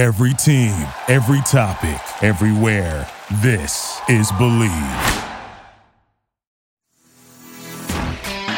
[0.00, 0.72] Every team,
[1.08, 3.06] every topic, everywhere.
[3.42, 4.72] This is Believe.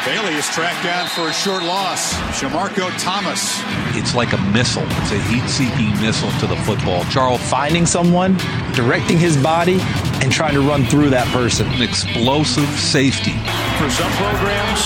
[0.05, 2.13] Bailey is tracked down for a short loss.
[2.39, 3.59] Shamarko Thomas.
[3.93, 4.85] It's like a missile.
[4.85, 7.03] It's a heat-seeking missile to the football.
[7.11, 8.37] Charles finding someone,
[8.71, 9.79] directing his body,
[10.21, 11.67] and trying to run through that person.
[11.73, 13.35] An explosive safety.
[13.83, 14.79] For some programs,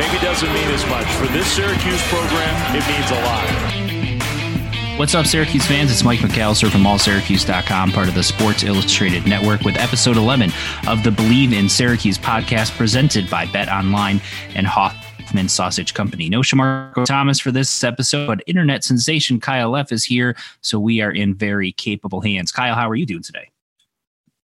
[0.00, 1.04] maybe doesn't mean as much.
[1.20, 3.77] For this Syracuse program, it means a lot.
[4.98, 5.92] What's up, Syracuse fans?
[5.92, 10.50] It's Mike McAllister from AllSyracuse.com, part of the Sports Illustrated Network, with episode 11
[10.88, 14.20] of the Believe in Syracuse podcast presented by Bet Online
[14.56, 16.28] and Hoffman Sausage Company.
[16.28, 21.00] No Shamarko Thomas for this episode, but internet sensation Kyle F is here, so we
[21.00, 22.50] are in very capable hands.
[22.50, 23.50] Kyle, how are you doing today?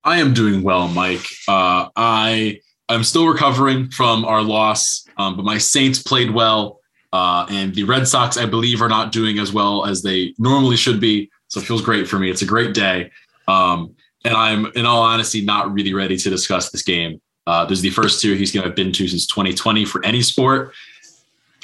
[0.03, 1.25] I am doing well, Mike.
[1.47, 6.79] Uh, I I'm still recovering from our loss, um, but my Saints played well.
[7.13, 10.75] Uh, and the Red Sox, I believe, are not doing as well as they normally
[10.75, 11.29] should be.
[11.47, 12.31] So it feels great for me.
[12.31, 13.11] It's a great day.
[13.47, 13.95] Um,
[14.25, 17.21] and I'm, in all honesty, not really ready to discuss this game.
[17.45, 20.73] Uh, this is the first series game I've been to since 2020 for any sport.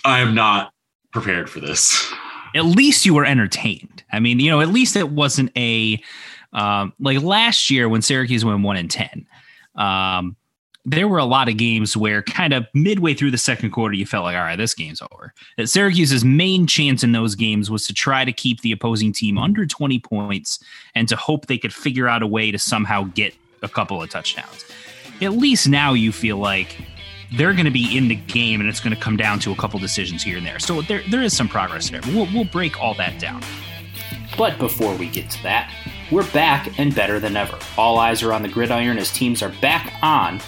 [0.06, 0.72] I am not
[1.12, 2.14] prepared for this.
[2.56, 4.04] At least you were entertained.
[4.12, 6.00] I mean, you know, at least it wasn't a
[6.54, 9.26] um, like last year when Syracuse went one and ten.
[9.76, 10.36] Um,
[10.86, 14.06] there were a lot of games where kind of midway through the second quarter, you
[14.06, 15.34] felt like, all right, this game's over.
[15.58, 19.38] That Syracuse's main chance in those games was to try to keep the opposing team
[19.38, 20.64] under 20 points
[20.96, 24.10] and to hope they could figure out a way to somehow get a couple of
[24.10, 24.66] touchdowns.
[25.22, 26.78] At least now you feel like
[27.36, 29.56] they're going to be in the game and it's going to come down to a
[29.56, 30.60] couple decisions here and there.
[30.60, 32.02] So there, there is some progress there.
[32.08, 33.42] We'll, we'll break all that down.
[34.38, 35.74] But before we get to that,
[36.10, 37.60] we're back and better than ever.
[37.78, 40.40] All eyes are on the gridiron as teams are back on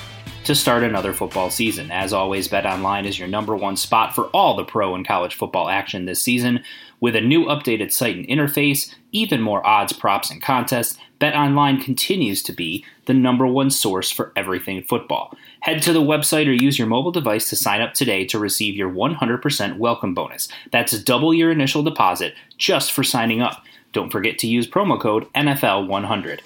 [0.44, 1.92] to start another football season.
[1.92, 5.70] As always, BetOnline is your number one spot for all the pro and college football
[5.70, 6.64] action this season.
[7.00, 12.42] With a new updated site and interface, even more odds, props, and contests, BetOnline continues
[12.44, 15.36] to be the number one source for everything football.
[15.60, 18.76] Head to the website or use your mobile device to sign up today to receive
[18.76, 20.48] your 100% welcome bonus.
[20.72, 23.64] That's double your initial deposit just for signing up.
[23.94, 26.40] Don't forget to use promo code NFL100.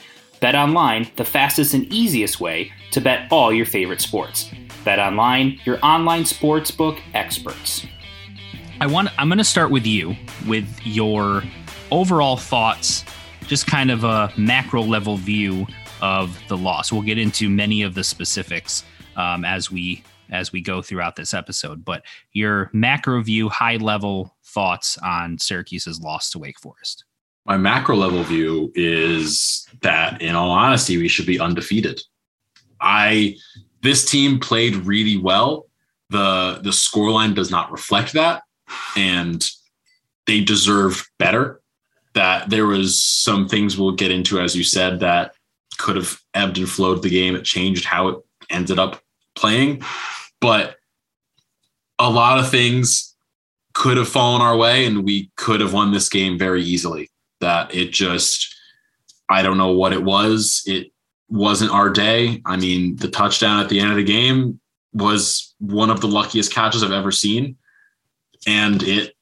[0.46, 4.52] Bet Online, the fastest and easiest way to bet all your favorite sports.
[4.84, 7.84] Bet Online, your online sportsbook experts.
[8.80, 10.16] I want I'm going to start with you
[10.48, 11.42] with your
[11.90, 13.04] overall thoughts,
[13.48, 15.66] just kind of a macro level view
[16.04, 16.92] of the loss.
[16.92, 18.84] We'll get into many of the specifics
[19.16, 24.36] um, as we as we go throughout this episode, but your macro view, high level
[24.44, 27.05] thoughts on Syracuse's loss to Wake Forest
[27.46, 32.02] my macro level view is that in all honesty we should be undefeated.
[32.82, 33.38] I
[33.82, 35.68] this team played really well.
[36.10, 38.44] The the scoreline does not reflect that
[38.98, 39.48] and
[40.26, 41.62] they deserve better.
[42.14, 45.36] That there was some things we'll get into as you said that
[45.78, 47.36] could have ebbed and flowed the game.
[47.36, 48.20] It changed how it
[48.50, 49.02] ended up
[49.36, 49.84] playing.
[50.40, 50.78] But
[52.00, 53.16] a lot of things
[53.74, 57.10] could have fallen our way and we could have won this game very easily
[57.46, 58.56] that it just
[59.30, 60.64] I don't know what it was.
[60.66, 60.92] It
[61.30, 62.42] wasn't our day.
[62.46, 64.60] I mean, the touchdown at the end of the game
[64.94, 67.56] was one of the luckiest catches I've ever seen.
[68.48, 69.16] And it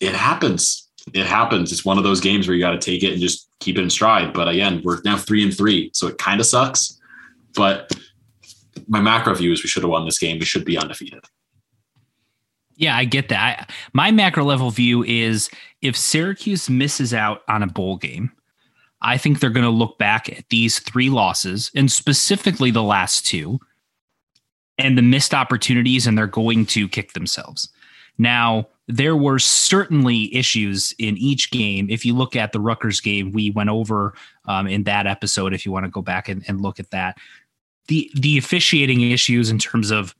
[0.00, 0.88] it happens.
[1.14, 1.72] It happens.
[1.72, 3.82] It's one of those games where you got to take it and just keep it
[3.82, 4.32] in stride.
[4.32, 7.00] But again, we're now three and three, so it kind of sucks.
[7.54, 7.90] But
[8.88, 10.38] my macro view is we should have won this game.
[10.38, 11.24] We should be undefeated.
[12.80, 13.68] Yeah, I get that.
[13.68, 15.50] I, my macro level view is
[15.82, 18.32] if Syracuse misses out on a bowl game,
[19.02, 23.26] I think they're going to look back at these three losses and specifically the last
[23.26, 23.60] two
[24.78, 27.68] and the missed opportunities, and they're going to kick themselves.
[28.16, 31.86] Now, there were certainly issues in each game.
[31.90, 34.14] If you look at the Rutgers game, we went over
[34.46, 35.52] um, in that episode.
[35.52, 37.18] If you want to go back and, and look at that,
[37.88, 40.14] the the officiating issues in terms of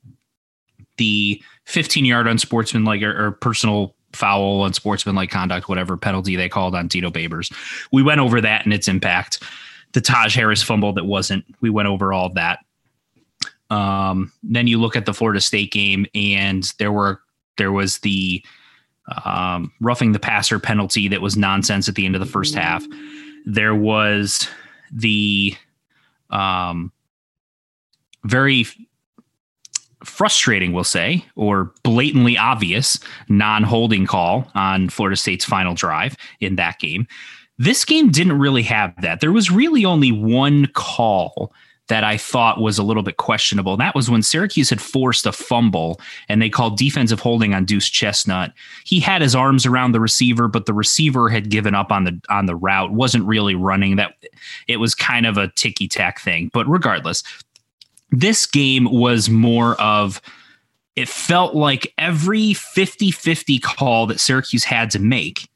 [1.01, 6.87] the 15 yard unsportsmanlike or, or personal foul, unsportsmanlike conduct, whatever penalty they called on
[6.87, 7.51] Dino Babers.
[7.91, 9.41] We went over that and its impact.
[9.93, 11.43] The Taj Harris fumble that wasn't.
[11.59, 12.59] We went over all of that.
[13.71, 17.19] Um, then you look at the Florida State game, and there were
[17.57, 18.45] there was the
[19.25, 22.85] um, roughing the passer penalty that was nonsense at the end of the first half.
[23.45, 24.47] There was
[24.91, 25.55] the
[26.29, 26.91] um,
[28.23, 28.67] very
[30.03, 32.99] frustrating, we'll say, or blatantly obvious
[33.29, 37.07] non holding call on Florida State's final drive in that game.
[37.57, 39.21] This game didn't really have that.
[39.21, 41.53] There was really only one call
[41.91, 43.73] that I thought was a little bit questionable.
[43.73, 45.99] And that was when Syracuse had forced a fumble
[46.29, 48.53] and they called defensive holding on Deuce Chestnut.
[48.85, 52.17] He had his arms around the receiver, but the receiver had given up on the
[52.29, 53.97] on the route, wasn't really running.
[53.97, 54.13] That
[54.69, 56.49] it was kind of a ticky tack thing.
[56.53, 57.23] But regardless,
[58.11, 60.21] this game was more of
[60.95, 65.49] it felt like every 50-50 call that Syracuse had to make,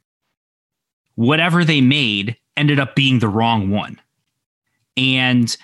[1.16, 4.00] whatever they made ended up being the wrong one.
[4.96, 5.56] And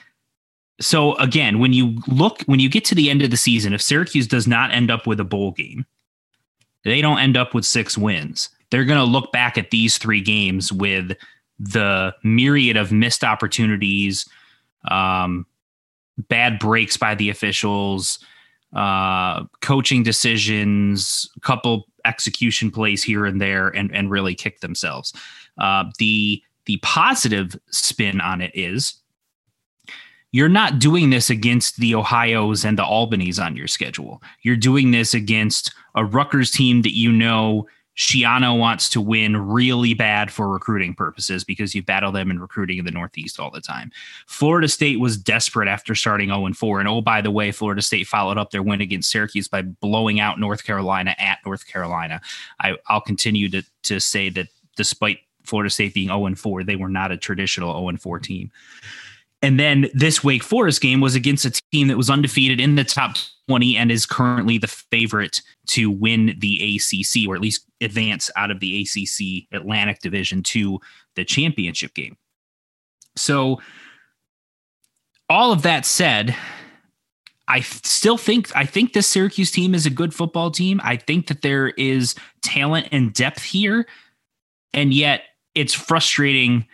[0.81, 3.81] so again, when you look, when you get to the end of the season, if
[3.81, 5.85] Syracuse does not end up with a bowl game,
[6.83, 8.49] they don't end up with six wins.
[8.71, 11.15] They're going to look back at these three games with
[11.59, 14.27] the myriad of missed opportunities,
[14.89, 15.45] um,
[16.27, 18.19] bad breaks by the officials,
[18.73, 25.13] uh, coaching decisions, couple execution plays here and there, and and really kick themselves.
[25.57, 29.01] Uh, the the positive spin on it is
[30.31, 34.21] you're not doing this against the Ohio's and the Albany's on your schedule.
[34.43, 37.67] You're doing this against a Rutgers team that you know
[37.97, 42.77] Schiano wants to win really bad for recruiting purposes because you battle them in recruiting
[42.77, 43.91] in the Northeast all the time.
[44.27, 46.79] Florida State was desperate after starting 0 4.
[46.79, 50.19] And oh, by the way, Florida State followed up their win against Syracuse by blowing
[50.19, 52.21] out North Carolina at North Carolina.
[52.59, 54.47] I, will continue to, to say that
[54.77, 58.51] despite Florida State being 0 4, they were not a traditional 0 4 team.
[59.41, 62.83] And then this Wake Forest game was against a team that was undefeated in the
[62.83, 63.15] top
[63.47, 68.51] 20 and is currently the favorite to win the ACC or at least advance out
[68.51, 70.79] of the ACC Atlantic Division to
[71.15, 72.17] the championship game.
[73.15, 73.59] So,
[75.27, 76.35] all of that said,
[77.47, 80.79] I still think I think this Syracuse team is a good football team.
[80.83, 83.87] I think that there is talent and depth here,
[84.73, 85.23] and yet
[85.55, 86.65] it's frustrating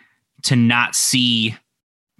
[0.44, 1.56] to not see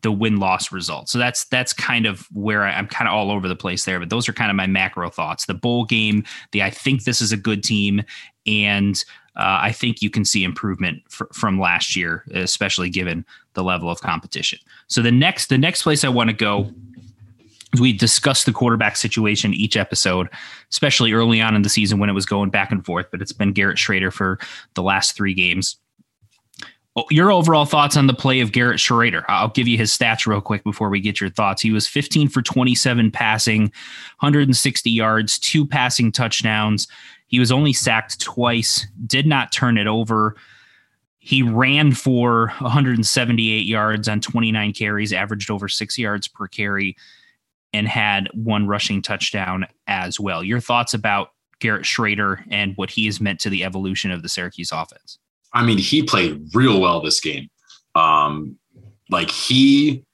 [0.02, 1.08] the win loss result.
[1.08, 3.98] So that's that's kind of where I, am kind of all over the place there.
[3.98, 5.46] But those are kind of my macro thoughts.
[5.46, 8.02] The bowl game, the I think this is a good team,
[8.46, 9.02] and
[9.36, 13.24] uh, I think you can see improvement fr- from last year, especially given
[13.54, 14.58] the level of competition.
[14.86, 16.70] So the next the next place I want to go.
[17.78, 20.30] We discussed the quarterback situation each episode,
[20.70, 23.08] especially early on in the season when it was going back and forth.
[23.10, 24.38] But it's been Garrett Shrader for
[24.72, 25.76] the last three games
[27.10, 29.24] your overall thoughts on the play of Garrett Shrader.
[29.28, 31.62] I'll give you his stats real quick before we get your thoughts.
[31.62, 33.62] He was 15 for 27 passing,
[34.20, 36.88] 160 yards, two passing touchdowns.
[37.26, 40.36] He was only sacked twice, did not turn it over.
[41.18, 46.96] He ran for 178 yards on 29 carries, averaged over six yards per carry,
[47.74, 50.42] and had one rushing touchdown as well.
[50.42, 54.28] Your thoughts about Garrett Shrader and what he has meant to the evolution of the
[54.28, 55.18] Syracuse offense?
[55.52, 57.48] I mean, he played real well this game.
[57.94, 58.58] Um,
[59.10, 60.04] like he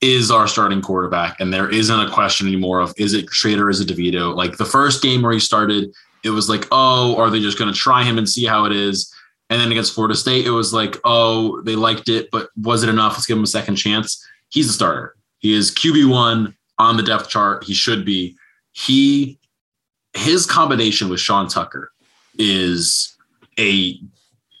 [0.00, 3.80] is our starting quarterback, and there isn't a question anymore of is it Shrader, is
[3.80, 4.34] it DeVito?
[4.34, 5.92] Like the first game where he started,
[6.22, 8.72] it was like, oh, are they just going to try him and see how it
[8.72, 9.12] is?
[9.48, 12.88] And then against Florida State, it was like, oh, they liked it, but was it
[12.88, 13.12] enough?
[13.12, 14.24] Let's give him a second chance.
[14.48, 15.14] He's a starter.
[15.38, 17.64] He is QB one on the depth chart.
[17.64, 18.36] He should be.
[18.72, 19.38] He
[20.14, 21.92] his combination with Sean Tucker
[22.38, 23.16] is
[23.58, 24.00] a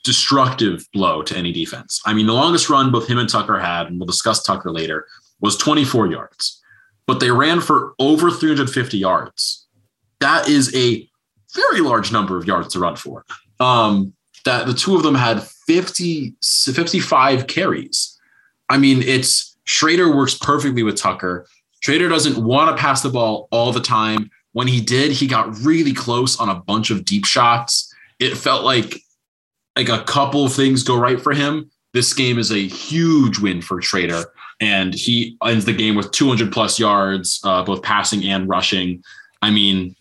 [0.06, 2.00] destructive blow to any defense.
[2.06, 5.06] I mean, the longest run both him and Tucker had, and we'll discuss Tucker later,
[5.40, 6.62] was 24 yards,
[7.06, 9.66] but they ran for over 350 yards.
[10.20, 11.06] That is a
[11.54, 13.24] very large number of yards to run for.
[13.60, 14.14] Um,
[14.44, 18.18] that the two of them had 50, 55 carries.
[18.68, 21.46] I mean, it's Shrader works perfectly with Tucker.
[21.84, 24.30] Shrader doesn't want to pass the ball all the time.
[24.52, 27.92] When he did, he got really close on a bunch of deep shots.
[28.18, 29.02] It felt like
[29.76, 33.60] like a couple of things go right for him, this game is a huge win
[33.60, 34.24] for Shrader.
[34.60, 39.02] And he ends the game with 200 plus yards, uh, both passing and rushing.
[39.42, 39.94] I mean,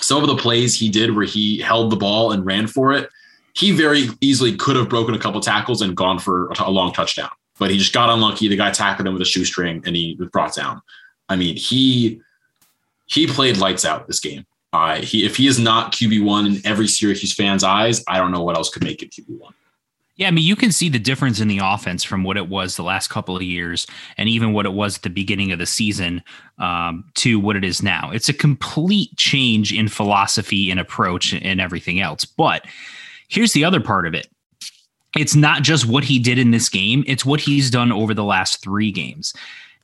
[0.00, 3.10] some of the plays he did where he held the ball and ran for it,
[3.54, 7.30] he very easily could have broken a couple tackles and gone for a long touchdown.
[7.58, 8.46] But he just got unlucky.
[8.46, 10.80] The guy tackled him with a shoestring and he was brought down.
[11.28, 12.20] I mean, he
[13.06, 14.46] he played lights out this game.
[14.72, 18.32] Uh, he if he is not QB one in every Syracuse fan's eyes, I don't
[18.32, 19.54] know what else could make it QB one.
[20.16, 22.74] Yeah, I mean, you can see the difference in the offense from what it was
[22.74, 25.66] the last couple of years, and even what it was at the beginning of the
[25.66, 26.24] season
[26.58, 28.10] um, to what it is now.
[28.10, 32.24] It's a complete change in philosophy and approach and everything else.
[32.24, 32.66] But
[33.28, 34.26] here's the other part of it
[35.16, 38.24] it's not just what he did in this game, it's what he's done over the
[38.24, 39.32] last three games.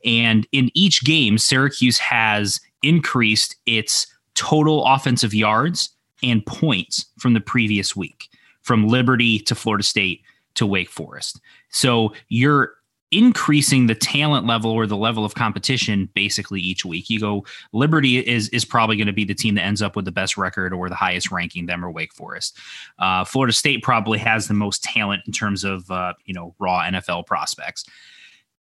[0.05, 5.91] And in each game, Syracuse has increased its total offensive yards
[6.23, 8.29] and points from the previous week,
[8.63, 10.23] from Liberty to Florida State
[10.55, 11.41] to Wake Forest.
[11.71, 12.75] So you're
[13.15, 17.09] increasing the talent level or the level of competition basically each week.
[17.09, 20.05] You go Liberty is is probably going to be the team that ends up with
[20.05, 22.59] the best record or the highest ranking them or Wake Forest.
[22.99, 26.83] Uh, Florida State probably has the most talent in terms of uh, you know raw
[26.83, 27.85] NFL prospects,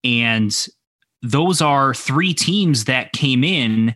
[0.04, 0.68] and
[1.22, 3.96] those are three teams that came in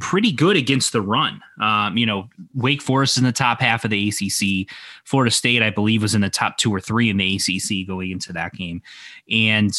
[0.00, 1.40] pretty good against the run.
[1.60, 4.68] Um, you know, Wake Forest is in the top half of the ACC.
[5.04, 8.10] Florida State, I believe, was in the top two or three in the ACC going
[8.10, 8.82] into that game.
[9.30, 9.72] And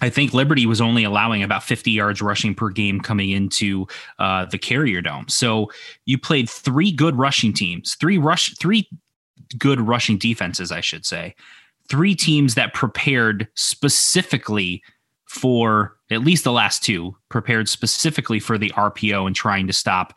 [0.00, 3.86] I think Liberty was only allowing about 50 yards rushing per game coming into
[4.18, 5.26] uh, the Carrier Dome.
[5.28, 5.70] So
[6.06, 8.88] you played three good rushing teams, three rush, three
[9.58, 11.34] good rushing defenses, I should say,
[11.88, 14.82] three teams that prepared specifically
[15.28, 20.14] for at least the last two prepared specifically for the RPO and trying to stop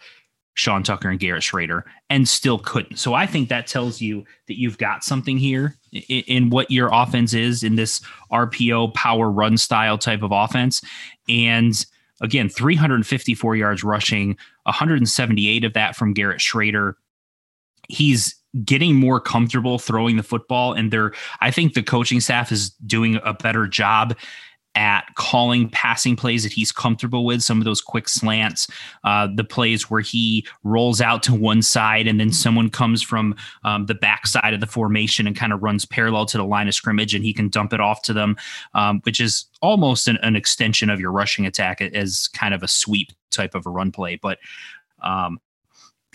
[0.54, 2.98] Sean Tucker and Garrett Shrader, and still couldn't.
[2.98, 6.90] So I think that tells you that you've got something here in, in, what your
[6.92, 8.02] offense is in this
[8.32, 10.82] RPO power run style type of offense.
[11.30, 11.86] And
[12.22, 16.96] again, 354 yards rushing, 178 of that from Garrett Shrader.
[17.88, 22.72] He's getting more comfortable throwing the football and they're I think the coaching staff is
[22.86, 24.14] doing a better job
[24.76, 28.68] at calling passing plays that he's comfortable with, some of those quick slants,
[29.04, 33.36] uh, the plays where he rolls out to one side and then someone comes from
[33.64, 36.74] um, the backside of the formation and kind of runs parallel to the line of
[36.74, 38.38] scrimmage and he can dump it off to them,
[38.74, 42.68] um, which is almost an, an, extension of your rushing attack as kind of a
[42.68, 44.16] sweep type of a run play.
[44.16, 44.40] But
[45.04, 45.40] um,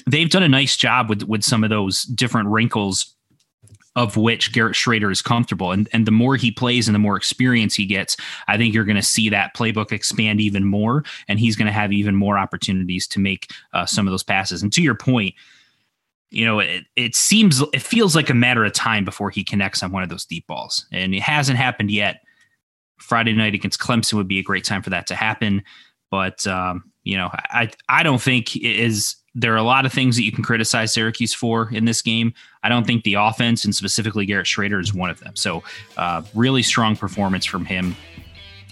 [0.07, 3.16] they've done a nice job with with some of those different wrinkles
[3.97, 5.73] of which Garrett Shrader is comfortable.
[5.73, 8.85] And, and the more he plays and the more experience he gets, I think you're
[8.85, 11.03] going to see that playbook expand even more.
[11.27, 14.63] And he's going to have even more opportunities to make uh, some of those passes.
[14.63, 15.35] And to your point,
[16.31, 19.83] you know, it, it seems, it feels like a matter of time before he connects
[19.83, 20.87] on one of those deep balls.
[20.93, 22.21] And it hasn't happened yet.
[22.99, 25.63] Friday night against Clemson would be a great time for that to happen.
[26.11, 30.17] But, um, you know, I, I don't think is there are a lot of things
[30.17, 32.33] that you can criticize Syracuse for in this game.
[32.63, 35.37] I don't think the offense and specifically Garrett Shrader is one of them.
[35.37, 35.63] So,
[35.99, 37.95] uh, really strong performance from him.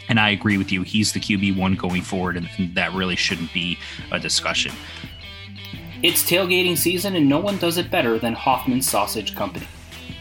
[0.09, 0.83] And I agree with you.
[0.83, 3.78] He's the QB one going forward, and, and that really shouldn't be
[4.11, 4.73] a discussion.
[6.02, 9.66] It's tailgating season, and no one does it better than Hoffman's Sausage Company.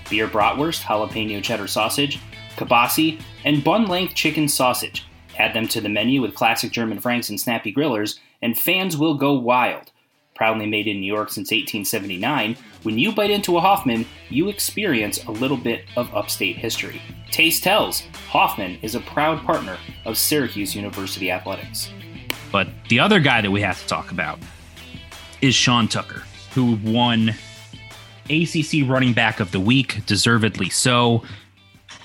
[0.09, 2.19] Beer bratwurst, jalapeno cheddar sausage,
[2.55, 5.05] kibasi, and bun length chicken sausage.
[5.37, 9.15] Add them to the menu with classic German Franks and snappy grillers, and fans will
[9.15, 9.91] go wild
[10.35, 15.23] proudly made in New York since 1879, when you bite into a Hoffman, you experience
[15.25, 17.01] a little bit of upstate history.
[17.31, 21.89] Taste tells, Hoffman is a proud partner of Syracuse University Athletics.
[22.51, 24.39] But the other guy that we have to talk about
[25.41, 26.23] is Sean Tucker,
[26.53, 27.33] who won
[28.29, 31.23] ACC running back of the week, deservedly so.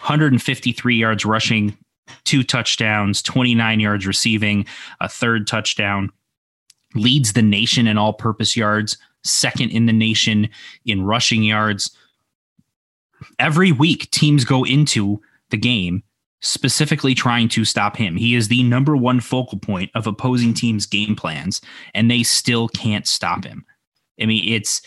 [0.01, 1.77] 153 yards rushing,
[2.25, 4.67] two touchdowns, 29 yards receiving,
[5.01, 6.11] a third touchdown
[6.95, 10.49] leads the nation in all purpose yards, second in the nation
[10.85, 11.91] in rushing yards.
[13.39, 16.03] Every week, teams go into the game
[16.41, 18.17] specifically trying to stop him.
[18.17, 21.61] He is the number one focal point of opposing teams' game plans,
[21.95, 23.65] and they still can't stop him.
[24.21, 24.83] I mean, it's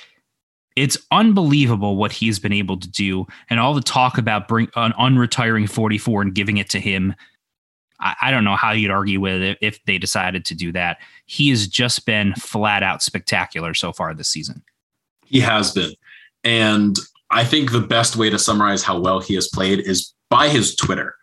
[0.78, 4.94] it's unbelievable what he's been able to do, and all the talk about bring an
[4.94, 7.14] unretiring 44 and giving it to him
[8.02, 10.98] I, I don't know how you'd argue with it if they decided to do that.
[11.26, 14.64] He has just been flat out spectacular so far this season.
[15.26, 15.94] He has been.
[16.44, 16.98] And
[17.30, 20.76] I think the best way to summarize how well he has played is by his
[20.76, 21.16] Twitter,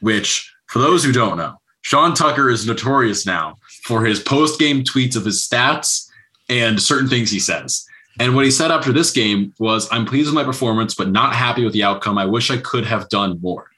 [0.00, 4.82] which, for those who don't know, Sean Tucker is notorious now for his post game
[4.82, 6.08] tweets of his stats
[6.48, 7.86] and certain things he says.
[8.18, 11.34] And what he said after this game was, I'm pleased with my performance, but not
[11.34, 12.16] happy with the outcome.
[12.16, 13.70] I wish I could have done more.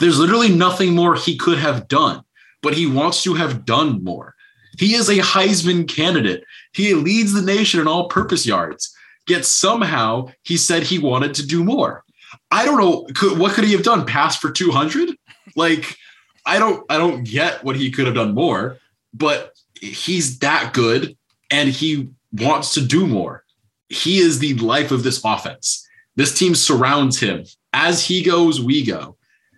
[0.00, 2.22] There's literally nothing more he could have done,
[2.62, 4.34] but he wants to have done more.
[4.78, 6.44] He is a Heisman candidate.
[6.72, 8.94] He leads the nation in all purpose yards.
[9.28, 12.04] Yet somehow he said he wanted to do more.
[12.50, 14.04] I don't know could, what could he have done?
[14.04, 15.16] Pass for 200?
[15.56, 15.96] Like
[16.44, 18.78] I don't I don't get what he could have done more,
[19.12, 21.16] but he's that good
[21.50, 23.44] and he wants to do more.
[23.88, 25.86] He is the life of this offense.
[26.16, 27.44] This team surrounds him.
[27.72, 29.16] As he goes, we go.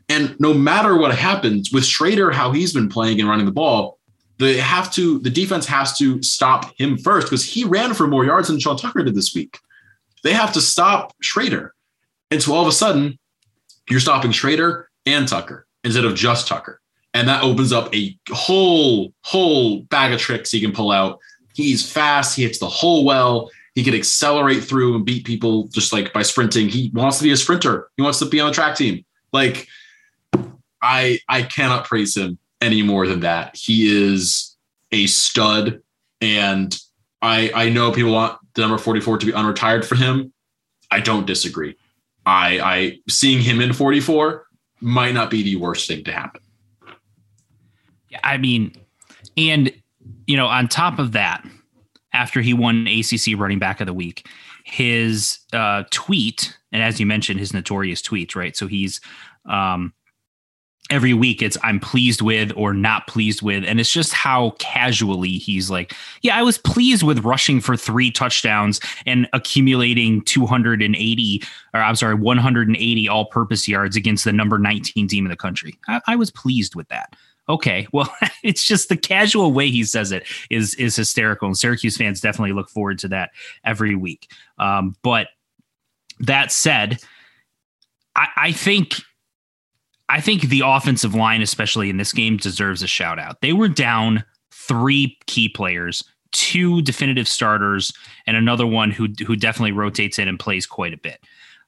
[0.08, 3.98] And no matter what happens with Shrader, how he's been playing and running the ball,
[4.38, 8.24] they have to the defense has to stop him first because he ran for more
[8.24, 9.58] yards than Sean Tucker did this week.
[10.22, 11.70] They have to stop Shrader.
[12.30, 13.18] And so all of a sudden,
[13.88, 16.80] you're stopping Shrader and Tucker instead of just Tucker.
[17.14, 21.18] And that opens up a whole, whole bag of tricks he can pull out.
[21.54, 23.50] He's fast, he hits the hole well.
[23.74, 26.68] He can accelerate through and beat people just like by sprinting.
[26.68, 27.88] He wants to be a sprinter.
[27.96, 29.04] He wants to be on the track team.
[29.32, 29.68] Like
[30.86, 33.56] I I cannot praise him any more than that.
[33.56, 34.56] He is
[34.92, 35.82] a stud,
[36.20, 36.78] and
[37.20, 40.32] I I know people want the number 44 to be unretired for him.
[40.90, 41.76] I don't disagree.
[42.24, 44.46] I I seeing him in 44
[44.80, 46.40] might not be the worst thing to happen.
[48.08, 48.74] Yeah, I mean,
[49.36, 49.72] and
[50.26, 51.44] you know, on top of that,
[52.12, 54.28] after he won ACC Running Back of the Week,
[54.64, 58.56] his uh, tweet, and as you mentioned, his notorious tweets, right?
[58.56, 59.00] So he's
[59.48, 59.92] um,
[60.90, 63.64] every week it's I'm pleased with or not pleased with.
[63.64, 68.10] And it's just how casually he's like, yeah, I was pleased with rushing for three
[68.10, 71.42] touchdowns and accumulating 280
[71.74, 75.78] or I'm sorry, 180 all purpose yards against the number 19 team in the country.
[75.88, 77.14] I, I was pleased with that.
[77.48, 78.12] Okay, well,
[78.42, 82.52] it's just the casual way he says it is is hysterical, and Syracuse fans definitely
[82.52, 83.30] look forward to that
[83.64, 84.28] every week.
[84.58, 85.28] Um, but
[86.20, 86.98] that said,
[88.16, 88.94] I, I think
[90.08, 93.40] I think the offensive line, especially in this game, deserves a shout out.
[93.40, 97.92] They were down three key players, two definitive starters,
[98.26, 101.20] and another one who who definitely rotates in and plays quite a bit.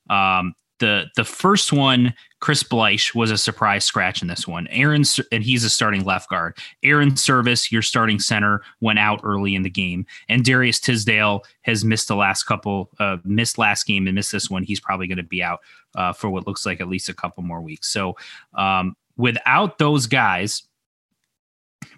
[0.09, 4.67] Um, the the first one, Chris Bleich, was a surprise scratch in this one.
[4.69, 5.03] Airon
[5.33, 6.57] and he's a starting left guard.
[6.83, 11.85] Airon Servais, your starting center, went out early in the game, and Darius Tisdale has
[11.85, 14.63] missed the last couple, uh, missed last game and missed this one.
[14.63, 15.61] He's probably going to be out
[15.99, 17.89] uh, for what looks like at least a couple more weeks.
[17.89, 18.17] So
[18.55, 20.63] um, without those guys,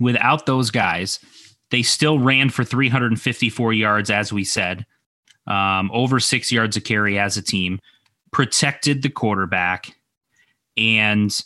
[0.00, 1.20] without those guys,
[1.70, 4.86] they still ran for 354 yards, as we said,
[5.46, 7.78] um, over six yards a carry as a team
[8.32, 9.96] protected the quarterback,
[10.76, 11.38] and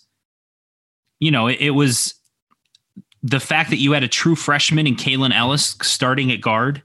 [1.18, 2.14] you know it, it was
[3.22, 6.82] the fact that you had a true freshman in Kalen Ellis starting at guard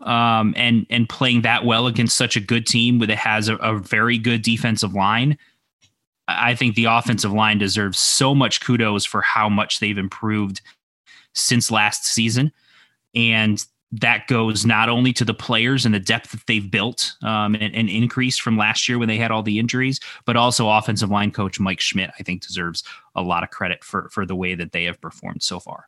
[0.00, 3.56] um, and and playing that well against such a good team with it has a,
[3.56, 5.36] a, very good defensive line.
[6.28, 10.60] I think the offensive line deserves so much kudos for how much they've improved
[11.34, 12.52] since last season,
[13.14, 17.54] and that goes not only to the players and the depth that they've built um,
[17.54, 21.08] and, and increased from last year when they had all the injuries, but also offensive
[21.08, 24.54] line coach Mike Schmidt, I think deserves a lot of credit for for the way
[24.54, 25.86] that they have performed so far.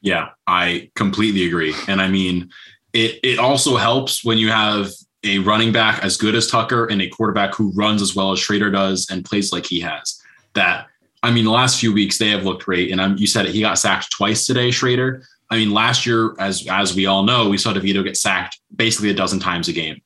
[0.00, 1.74] Yeah, I completely agree.
[1.88, 2.50] And I mean,
[2.92, 4.90] it it also helps when you have
[5.24, 8.38] a running back as good as Tucker and a quarterback who runs as well as
[8.38, 10.22] Shrader does and plays like he has.
[10.54, 10.86] That
[11.22, 12.92] I mean, the last few weeks they have looked great.
[12.92, 15.24] And I'm, you said it, he got sacked twice today, Shrader.
[15.50, 19.10] I mean, last year, as as we all know, we saw DeVito get sacked basically
[19.10, 20.00] a dozen times a game,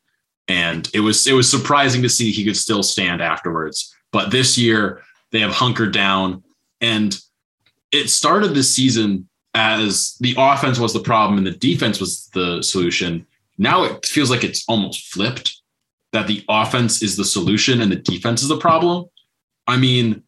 [0.49, 3.95] and it was it was surprising to see he could still stand afterwards.
[4.12, 6.45] But this year, they have hunkered down,
[6.81, 7.18] and
[7.90, 12.62] it started this season as the offense was the problem and the defense was the
[12.62, 13.27] solution.
[13.59, 15.61] Now it feels like it's almost flipped
[16.12, 19.07] that the offense is the solution and the defense is the problem.
[19.67, 20.23] I mean,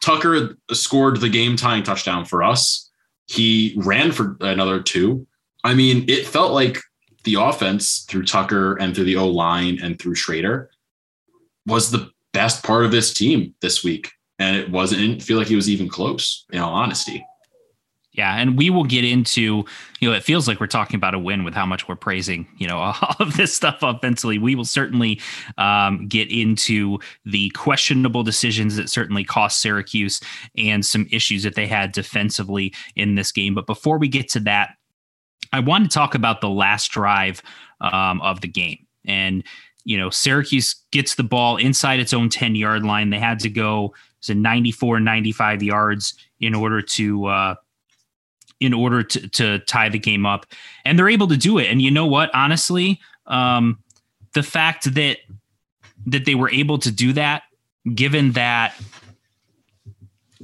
[0.00, 2.88] Tucker scored the game tying touchdown for us
[3.28, 5.26] he ran for another two.
[5.62, 6.78] I mean, it felt like
[7.24, 10.68] the offense through Tucker and through the O line and through Shrader
[11.66, 14.10] was the best part of this team this week.
[14.38, 17.24] And it wasn't, it didn't feel like he was even close, in all honesty.
[18.18, 19.64] Yeah, and we will get into,
[20.00, 22.48] you know, it feels like we're talking about a win with how much we're praising,
[22.56, 24.38] you know, all of this stuff offensively.
[24.38, 25.20] We will certainly
[25.56, 30.20] um, get into the questionable decisions that certainly cost Syracuse
[30.56, 33.54] and some issues that they had defensively in this game.
[33.54, 34.70] But before we get to that,
[35.52, 37.40] I want to talk about the last drive
[37.80, 38.84] um, of the game.
[39.04, 39.44] And,
[39.84, 43.10] you know, Syracuse gets the ball inside its own 10 yard line.
[43.10, 47.54] They had to go to 94, 95 yards in order to, uh,
[48.60, 50.46] in order to, to tie the game up.
[50.84, 51.68] And they're able to do it.
[51.68, 52.34] And you know what?
[52.34, 53.78] Honestly, um,
[54.34, 55.18] the fact that
[56.06, 57.42] that they were able to do that,
[57.94, 58.74] given that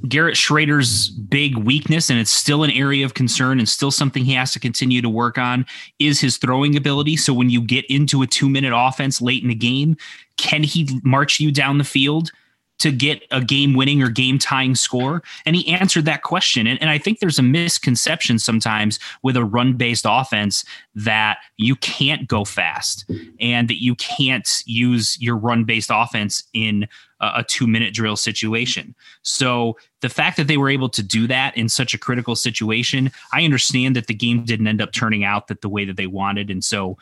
[0.07, 4.33] Garrett Shrader's big weakness, and it's still an area of concern and still something he
[4.33, 5.65] has to continue to work on,
[5.99, 7.17] is his throwing ability.
[7.17, 9.97] So when you get into a two minute offense late in the game,
[10.37, 12.31] can he march you down the field?
[12.79, 15.23] To get a game winning or game tying score?
[15.45, 16.67] And he answered that question.
[16.67, 21.75] And, and, I think there's a misconception sometimes with a run based offense that you
[21.77, 23.09] can't go fast
[23.39, 26.87] and that you can't use your run based offense in
[27.19, 28.95] a, a two minute drill situation.
[29.21, 33.11] So the fact that they were able to do that in such a critical situation,
[33.33, 36.07] I understand that the game didn't end up turning out that the way that they
[36.07, 36.49] wanted.
[36.49, 36.97] And so,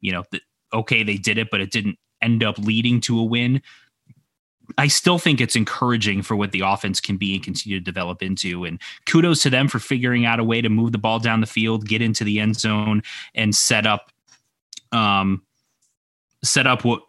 [0.00, 0.40] you know, the,
[0.72, 3.62] okay, they did it, but it didn't end up leading to a win
[4.76, 8.22] I still think it's encouraging for what the offense can be and continue to develop
[8.22, 8.64] into.
[8.64, 11.46] And kudos to them for figuring out a way to move the ball down the
[11.46, 13.02] field, get into the end zone,
[13.34, 14.12] and set up,
[14.92, 15.42] um,
[16.42, 17.02] set up what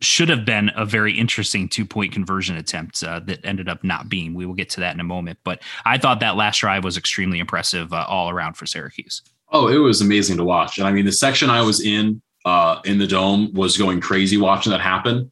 [0.00, 4.08] should have been a very interesting two point conversion attempt uh, that ended up not
[4.08, 4.34] being.
[4.34, 5.38] We will get to that in a moment.
[5.44, 9.22] But I thought that last drive was extremely impressive uh, all around for Syracuse.
[9.52, 10.78] Oh, it was amazing to watch.
[10.78, 14.38] And I mean, the section I was in uh, in the dome was going crazy
[14.38, 15.30] watching that happen.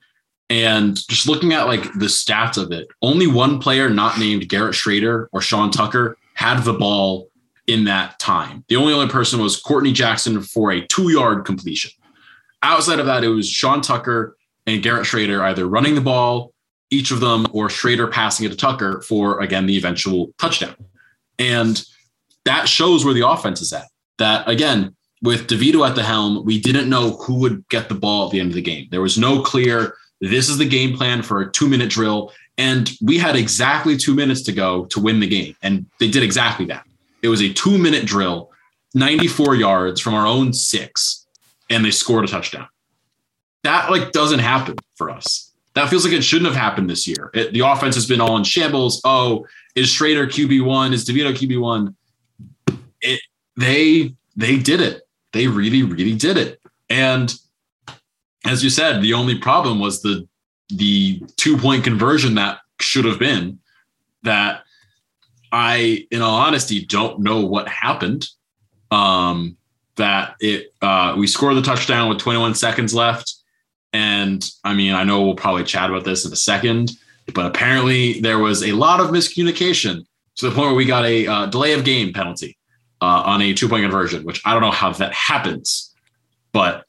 [0.51, 4.75] And just looking at like the stats of it, only one player not named Garrett
[4.75, 7.29] Shrader or Sean Tucker had the ball
[7.67, 8.65] in that time.
[8.69, 11.91] The only other person was Courtney Jackson for a two yard completion.
[12.63, 16.53] Outside of that, it was Sean Tucker and Garrett Shrader either running the ball,
[16.91, 20.75] each of them, or Shrader passing it to Tucker for, again, the eventual touchdown.
[21.39, 21.83] And
[22.45, 23.89] that shows where the offense is at.
[24.19, 28.27] That, again, with DeVito at the helm, we didn't know who would get the ball
[28.27, 28.89] at the end of the game.
[28.91, 32.33] There was no clear, this is the game plan for a two minute drill.
[32.57, 35.55] And we had exactly two minutes to go to win the game.
[35.63, 36.85] And they did exactly that.
[37.23, 38.51] It was a two minute drill,
[38.95, 41.27] 94 yards from our own six,
[41.71, 42.69] and they scored a touchdown
[43.69, 45.53] that like doesn't happen for us.
[45.75, 47.31] That feels like it shouldn't have happened this year.
[47.35, 49.01] It, the offense has been all in shambles.
[49.05, 50.93] Oh, is Shrader QB one?
[50.93, 51.97] Is DeVito QB one?
[53.01, 53.21] It
[53.57, 55.03] they they did it.
[55.33, 56.61] They really really did it.
[56.89, 57.33] And
[58.45, 60.27] as you said, the only problem was the
[60.69, 63.59] the two point conversion that should have been
[64.23, 64.63] that
[65.51, 68.29] I, in all honesty, don't know what happened.
[68.91, 69.57] Um,
[69.97, 73.35] that it uh, we scored the touchdown with 21 seconds left
[73.93, 76.93] and I mean, I know we'll probably chat about this in a second,
[77.35, 80.05] but apparently there was a lot of miscommunication
[80.37, 82.57] to the point where we got a uh, delay of game penalty
[83.01, 85.95] uh, on a two point conversion, which I don't know how that happens,
[86.53, 86.85] but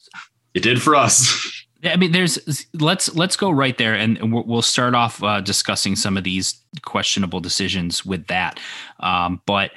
[0.54, 1.66] it did for us.
[1.84, 6.18] I mean, there's let's let's go right there, and we'll start off uh, discussing some
[6.18, 8.60] of these questionable decisions with that.
[9.00, 9.72] Um, but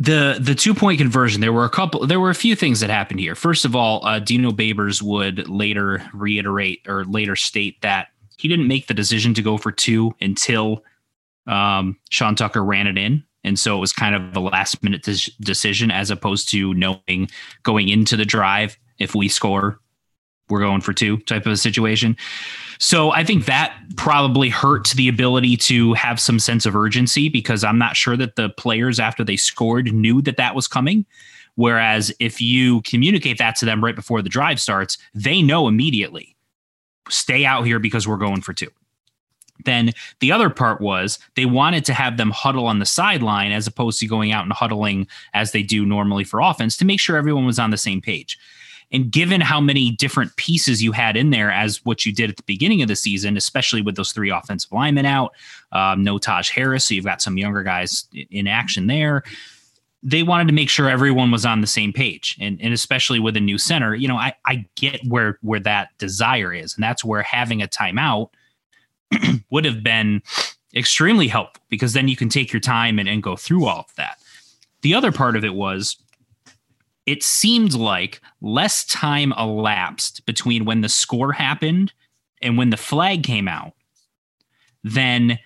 [0.00, 2.88] the the two point conversion there were a couple there were a few things that
[2.88, 8.08] happened here first of all uh, dino babers would later reiterate or later state that
[8.38, 10.82] he didn't make the decision to go for two until
[11.46, 15.06] um, sean tucker ran it in and so it was kind of a last minute
[15.40, 17.28] decision as opposed to knowing
[17.62, 19.80] going into the drive if we score
[20.48, 22.16] we're going for two type of a situation
[22.82, 27.62] so I think that probably hurt the ability to have some sense of urgency because
[27.62, 31.04] I'm not sure that the players after they scored knew that that was coming.
[31.56, 36.34] Whereas if you communicate that to them right before the drive starts, they know immediately
[37.10, 38.70] stay out here because we're going for two.
[39.66, 43.66] Then the other part was they wanted to have them huddle on the sideline as
[43.66, 47.18] opposed to going out and huddling as they do normally for offense to make sure
[47.18, 48.38] everyone was on the same page.
[48.92, 52.36] And given how many different pieces you had in there as what you did at
[52.36, 55.32] the beginning of the season, especially with those three offensive linemen out,
[55.72, 59.22] um, no Taj Harris, so you've got some younger guys in action there.
[60.02, 63.36] They wanted to make sure everyone was on the same page, and and especially with
[63.36, 67.04] a new center, you know, I I get where where that desire is, and that's
[67.04, 68.30] where having a timeout
[69.50, 70.22] would have been
[70.74, 73.94] extremely helpful because then you can take your time and, and go through all of
[73.96, 74.18] that.
[74.82, 75.96] The other part of it was
[77.06, 81.92] it seemed like less time elapsed between when the score happened
[82.42, 83.72] and when the flag came out
[84.84, 85.38] than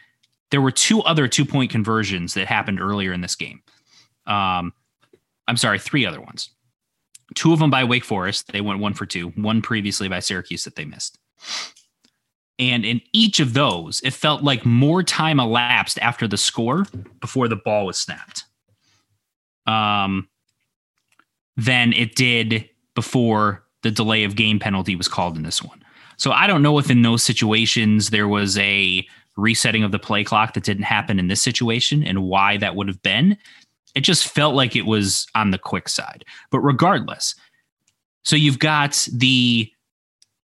[0.51, 3.63] there were two other two point conversions that happened earlier in this game.
[4.27, 4.73] Um,
[5.49, 6.51] I'm sorry, three other ones.
[7.35, 8.53] Two of them by Wake Forest.
[8.53, 11.19] They went one for two, one previously by Syracuse that they missed.
[12.59, 16.87] And in each of those, it felt like more time elapsed after the score
[17.21, 18.45] before the ball was snapped.
[19.67, 20.29] Um,
[21.57, 25.83] than it did before the delay of game penalty was called in this one.
[26.17, 30.25] So I don't know if in those situations there was a resetting of the play
[30.25, 33.37] clock that didn't happen in this situation and why that would have been.
[33.95, 36.25] It just felt like it was on the quick side.
[36.51, 37.35] But regardless,
[38.23, 39.71] so you've got the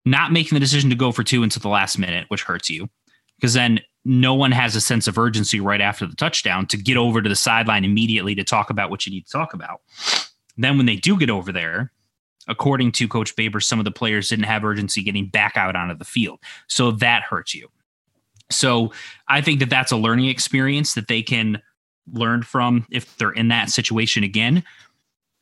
[0.05, 2.89] not making the decision to go for two until the last minute, which hurts you
[3.37, 6.97] because then no one has a sense of urgency right after the touchdown to get
[6.97, 9.81] over to the sideline immediately to talk about what you need to talk about.
[10.59, 11.91] Then when they do get over there,
[12.47, 15.95] according to Coach Baber, some of the players didn't have urgency getting back out onto
[15.95, 16.39] the field.
[16.67, 17.69] So that hurts you.
[18.51, 18.91] So
[19.27, 21.61] I think that that's a learning experience that they can
[22.11, 24.63] learn from if they're in that situation again.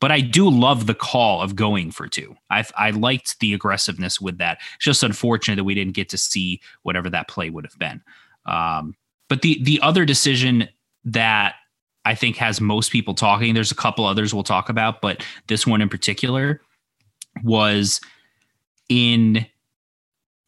[0.00, 2.36] But I do love the call of going for two.
[2.50, 4.58] I I liked the aggressiveness with that.
[4.76, 8.00] It's just unfortunate that we didn't get to see whatever that play would have been.
[8.46, 8.94] Um,
[9.28, 10.68] but the the other decision
[11.04, 11.56] that
[12.08, 13.52] I think has most people talking.
[13.52, 16.62] There's a couple others we'll talk about, but this one in particular
[17.44, 18.00] was
[18.88, 19.44] in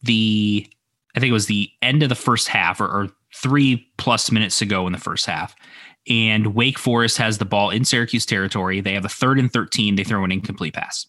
[0.01, 0.67] the
[1.15, 4.57] I think it was the end of the first half or, or three plus minutes
[4.59, 5.55] to go in the first half.
[6.09, 8.81] And Wake Forest has the ball in Syracuse territory.
[8.81, 9.97] They have a third and 13.
[9.97, 11.05] They throw an incomplete pass.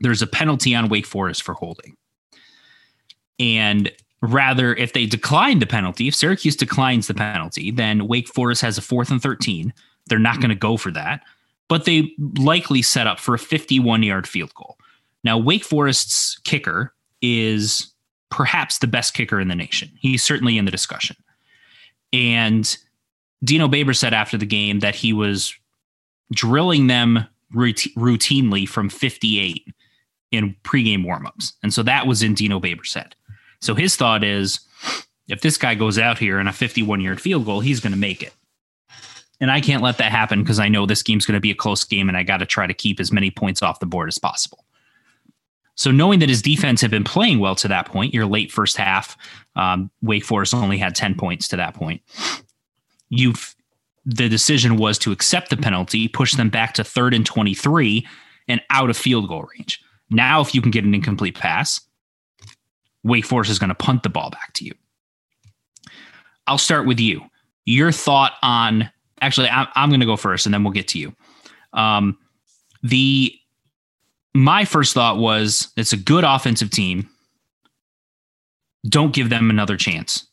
[0.00, 1.96] There's a penalty on Wake Forest for holding.
[3.38, 3.90] And
[4.22, 8.78] rather, if they decline the penalty, if Syracuse declines the penalty, then Wake Forest has
[8.78, 9.72] a fourth and 13.
[10.06, 11.22] They're not going to go for that,
[11.68, 14.76] but they likely set up for a 51 yard field goal.
[15.24, 17.92] Now, Wake Forest's kicker is
[18.30, 19.90] perhaps the best kicker in the nation.
[20.00, 21.16] He's certainly in the discussion.
[22.12, 22.76] And
[23.44, 25.54] Dino Baber said after the game that he was
[26.32, 29.66] drilling them routinely from 58
[30.30, 31.52] in pregame warmups.
[31.62, 33.14] And so that was in Dino Baber's head.
[33.60, 34.60] So his thought is
[35.28, 37.98] if this guy goes out here in a 51 yard field goal, he's going to
[37.98, 38.32] make it.
[39.40, 41.54] And I can't let that happen because I know this game's going to be a
[41.54, 44.08] close game and I got to try to keep as many points off the board
[44.08, 44.64] as possible.
[45.76, 48.76] So knowing that his defense had been playing well to that point, your late first
[48.76, 49.16] half,
[49.56, 52.02] um, Wake Forest only had 10 points to that point.
[53.08, 53.56] You've
[54.06, 58.06] the decision was to accept the penalty, push them back to third and 23
[58.48, 59.80] and out of field goal range.
[60.10, 61.80] Now, if you can get an incomplete pass,
[63.02, 64.72] Wake Forest is going to punt the ball back to you.
[66.46, 67.22] I'll start with you.
[67.64, 70.98] Your thought on actually, I'm, I'm going to go first and then we'll get to
[70.98, 71.14] you.
[71.72, 72.18] Um,
[72.82, 73.34] the
[74.34, 77.08] my first thought was it's a good offensive team.
[78.88, 80.26] Don't give them another chance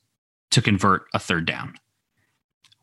[0.52, 1.76] to convert a third down.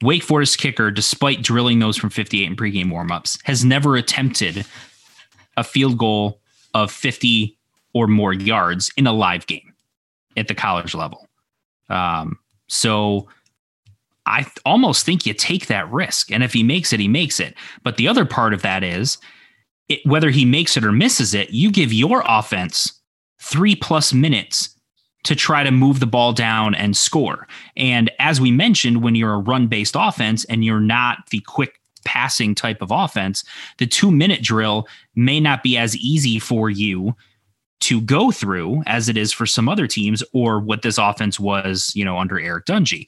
[0.03, 4.67] Wake Forest kicker, despite drilling those from 58 in pregame warmups, has never attempted
[5.57, 6.41] a field goal
[6.75, 7.57] of 50
[7.95, 9.74] or more yards in a live game
[10.37, 11.29] at the college level.
[11.89, 13.29] Um, so
[14.27, 16.31] I th- almost think you take that risk.
[16.33, 17.55] And if he makes it, he makes it.
[17.83, 19.19] But the other part of that is
[19.89, 23.01] it, whether he makes it or misses it, you give your offense
[23.39, 24.71] three plus minutes
[25.25, 27.47] to try to move the ball down and score.
[27.77, 31.81] And as we mentioned, when you're a run based offense and you're not the quick
[32.05, 33.45] passing type of offense,
[33.79, 37.15] the two minute drill may not be as easy for you
[37.85, 41.93] to go through as it is for some other teams or what this offense was,
[41.95, 43.07] you know, under Eric Dungey.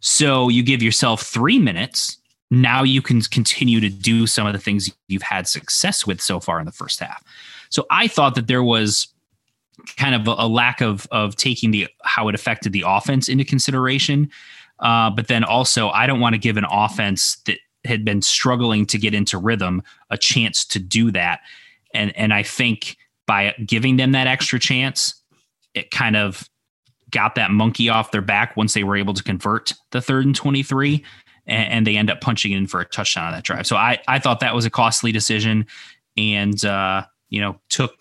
[0.00, 2.18] So you give yourself three minutes.
[2.50, 6.40] Now you can continue to do some of the things you've had success with so
[6.40, 7.22] far in the first half.
[7.68, 9.06] So I thought that there was
[9.96, 13.44] kind of a, a, lack of of taking the how it affected the offense into
[13.44, 14.28] consideration.
[14.80, 18.86] Uh, but then also, I don't want to give an offense that had been struggling
[18.86, 21.42] to get into rhythm a chance to do that.
[21.94, 22.96] And and I think
[23.30, 25.14] by giving them that extra chance,
[25.72, 26.50] it kind of
[27.12, 30.34] got that monkey off their back once they were able to convert the third and
[30.34, 31.04] 23
[31.46, 33.68] and, and they end up punching in for a touchdown on that drive.
[33.68, 35.64] So I, I thought that was a costly decision
[36.16, 37.94] and, uh, you know, took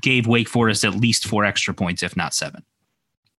[0.00, 2.64] gave Wake Forest at least four extra points, if not seven.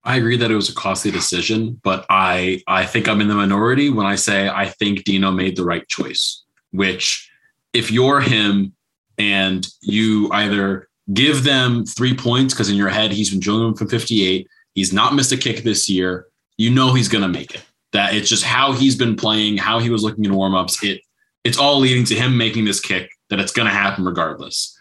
[0.06, 3.36] I agree that it was a costly decision, but I I think I'm in the
[3.36, 6.42] minority when I say I think Dino made the right choice.
[6.72, 7.30] Which,
[7.74, 8.74] if you're him
[9.18, 13.76] and you either give them three points because in your head he's been drilling them
[13.76, 17.64] from 58, he's not missed a kick this year, you know he's gonna make it.
[17.92, 20.84] That it's just how he's been playing, how he was looking in warmups.
[20.84, 21.02] It
[21.44, 24.78] it's all leading to him making this kick that it's gonna happen regardless.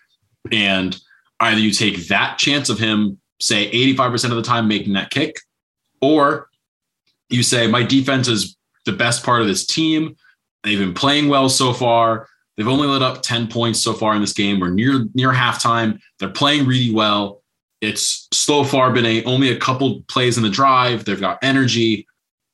[0.50, 0.98] And
[1.40, 5.40] either you take that chance of him, say 85% of the time making that kick,
[6.00, 6.48] or
[7.28, 10.16] you say, my defense is the best part of this team.
[10.62, 12.28] They've been playing well so far.
[12.57, 14.61] They've only let up 10 points so far in this game.
[14.61, 16.01] We're near near halftime.
[16.19, 17.43] They're playing really well.
[17.81, 21.05] It's so far been a only a couple plays in the drive.
[21.05, 22.07] They've got energy.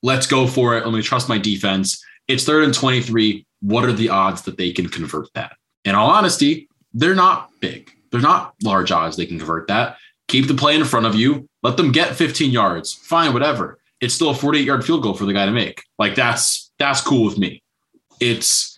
[0.03, 0.85] Let's go for it.
[0.85, 2.03] Let me trust my defense.
[2.29, 3.45] It's third and 23.
[3.61, 5.57] What are the odds that they can convert that?
[5.85, 7.91] In all honesty, they're not big.
[8.11, 9.97] They're not large odds they can convert that.
[10.29, 11.49] Keep the play in front of you.
[11.63, 12.93] Let them get 15 yards.
[12.93, 13.79] Fine, whatever.
[14.01, 15.83] It's still a 48 yard field goal for the guy to make.
[15.99, 17.63] Like that's that's cool with me.
[18.21, 18.78] It's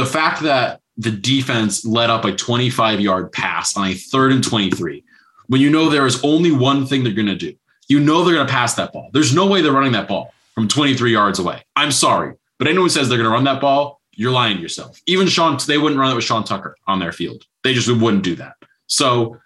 [0.00, 4.42] the fact that the defense let up a 25 yard pass on a third and
[4.42, 5.04] 23
[5.46, 7.54] when you know there is only one thing they're going to do.
[7.88, 9.10] You know they're going to pass that ball.
[9.12, 11.64] There's no way they're running that ball from 23 yards away.
[11.74, 14.62] I'm sorry, but anyone who says they're going to run that ball, you're lying to
[14.62, 15.00] yourself.
[15.06, 17.44] Even Sean, they wouldn't run it with Sean Tucker on their field.
[17.64, 18.54] They just wouldn't do that.
[18.86, 19.38] So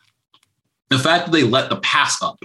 [0.91, 2.39] the fact that they let the pass up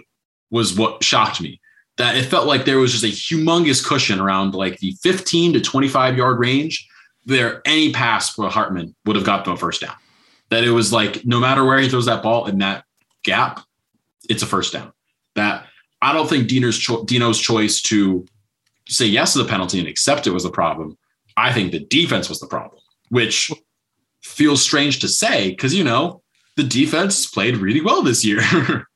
[0.52, 1.60] was what shocked me.
[1.98, 5.62] That it felt like there was just a humongous cushion around like the 15 to
[5.62, 6.88] 25 yard range.
[7.26, 9.96] There, any pass for Hartman would have got them a first down.
[10.50, 12.84] That it was like no matter where he throws that ball in that
[13.24, 13.62] gap,
[14.30, 14.92] it's a first down.
[15.36, 15.66] That
[16.02, 18.26] I don't think Dino's, cho- Dino's choice to
[18.88, 20.98] say yes to the penalty and accept it was the problem.
[21.38, 23.52] I think the defense was the problem, which
[24.22, 26.22] feels strange to say because, you know,
[26.58, 28.42] the defense played really well this year.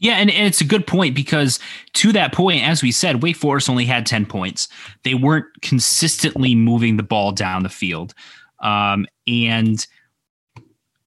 [0.00, 1.60] yeah, and, and, it's a good point because
[1.92, 4.66] to that point, as we said, Wake Forest only had 10 points.
[5.04, 8.14] They weren't consistently moving the ball down the field.
[8.60, 9.86] Um, and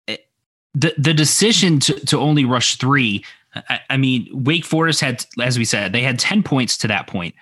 [0.07, 3.25] the, the decision to, to only rush three,
[3.55, 7.07] I, I, mean, Wake Forest had, as we said, they had 10 points to that
[7.07, 7.33] point.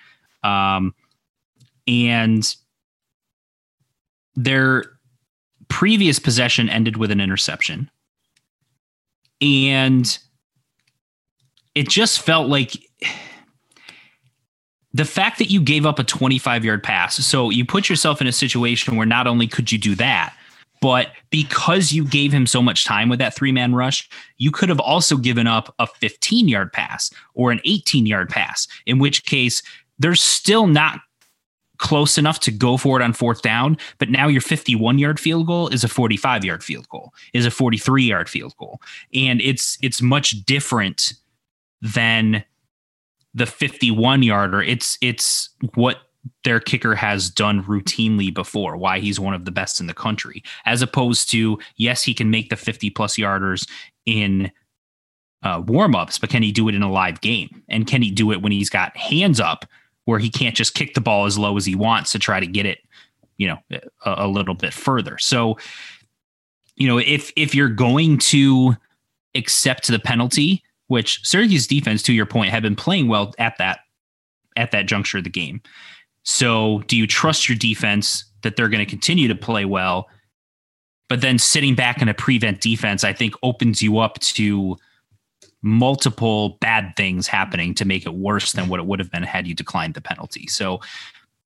[0.42, 0.94] Um,
[1.86, 2.54] and
[4.34, 4.84] their
[5.68, 7.90] previous possession ended with an interception.
[9.42, 10.18] And
[11.74, 12.76] it just felt like
[14.94, 17.16] the fact that you gave up a 25 yard pass.
[17.16, 20.34] So you put yourself in a situation where not only could you do that,
[20.80, 24.08] but because you gave him so much time with that three man rush,
[24.38, 28.66] you could have also given up a 15 yard pass or an 18 yard pass,
[28.84, 29.62] in which case
[29.98, 31.00] they're still not
[31.78, 33.76] close enough to go for it on fourth down.
[33.98, 37.50] But now your 51 yard field goal is a 45 yard field goal, is a
[37.50, 38.80] 43 yard field goal.
[39.14, 41.14] And it's it's much different
[41.82, 42.44] than
[43.34, 44.62] the 51 yarder.
[44.62, 45.98] It's it's what
[46.44, 50.42] their kicker has done routinely before, why he's one of the best in the country,
[50.64, 53.68] as opposed to, yes, he can make the 50 plus yarders
[54.06, 54.50] in
[55.42, 57.62] uh, warmups, but can he do it in a live game?
[57.68, 59.66] And can he do it when he's got hands up
[60.04, 62.46] where he can't just kick the ball as low as he wants to try to
[62.46, 62.78] get it,
[63.36, 63.58] you know,
[64.04, 65.18] a, a little bit further?
[65.18, 65.58] So,
[66.76, 68.76] you know, if if you're going to
[69.34, 70.62] accept the penalty,
[70.92, 73.80] which Syracuse defense, to your point, have been playing well at that
[74.56, 75.62] at that juncture of the game.
[76.22, 80.06] So, do you trust your defense that they're going to continue to play well?
[81.08, 84.76] But then sitting back in a prevent defense, I think opens you up to
[85.62, 89.46] multiple bad things happening to make it worse than what it would have been had
[89.46, 90.46] you declined the penalty.
[90.46, 90.80] So,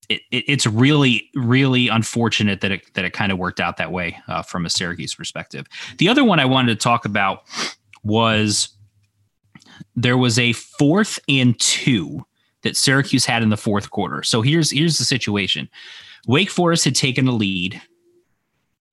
[0.09, 3.93] it, it, it's really, really unfortunate that it that it kind of worked out that
[3.93, 5.67] way uh, from a Syracuse perspective.
[5.99, 7.43] The other one I wanted to talk about
[8.03, 8.76] was
[9.97, 12.23] there was a fourth and two
[12.61, 14.23] that Syracuse had in the fourth quarter.
[14.23, 15.67] So here's here's the situation.
[16.27, 17.81] Wake Forest had taken a lead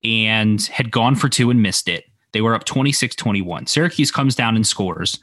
[0.03, 2.05] and had gone for two and missed it.
[2.31, 3.69] They were up 26-21.
[3.69, 5.19] Syracuse comes down and scores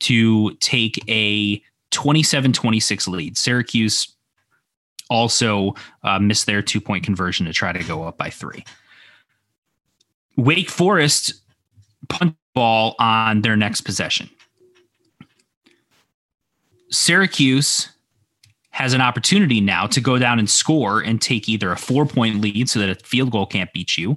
[0.00, 3.36] to take a 27-26 lead.
[3.36, 4.14] Syracuse
[5.08, 8.64] also uh, missed their two-point conversion to try to go up by three.
[10.36, 11.34] Wake Forest
[12.08, 14.30] punt ball on their next possession.
[16.90, 17.88] Syracuse
[18.70, 22.40] has an opportunity now to go down and score and take either a four point
[22.40, 24.16] lead so that a field goal can't beat you,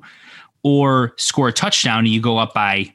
[0.63, 2.93] or score a touchdown and you go up by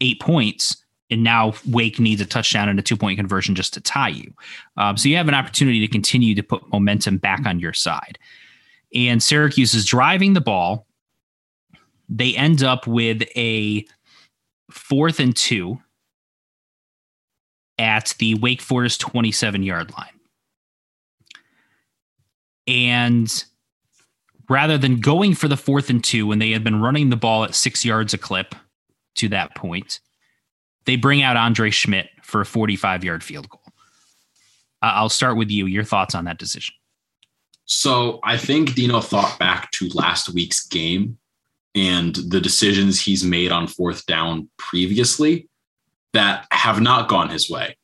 [0.00, 0.76] eight points.
[1.10, 4.32] And now Wake needs a touchdown and a two point conversion just to tie you.
[4.76, 8.18] Um, so you have an opportunity to continue to put momentum back on your side.
[8.94, 10.86] And Syracuse is driving the ball.
[12.08, 13.86] They end up with a
[14.70, 15.78] fourth and two
[17.78, 20.20] at the Wake Forest 27 yard line.
[22.66, 23.44] And
[24.48, 27.44] rather than going for the fourth and two when they had been running the ball
[27.44, 28.54] at six yards a clip
[29.16, 30.00] to that point,
[30.84, 33.60] they bring out Andre Szmyt for a 45 yard field goal.
[34.80, 35.66] I'll start with you.
[35.66, 36.74] Your thoughts on that decision?
[37.64, 41.18] So I think Dino thought back to last week's game
[41.74, 45.48] and the decisions he's made on fourth down previously
[46.12, 47.76] that have not gone his way.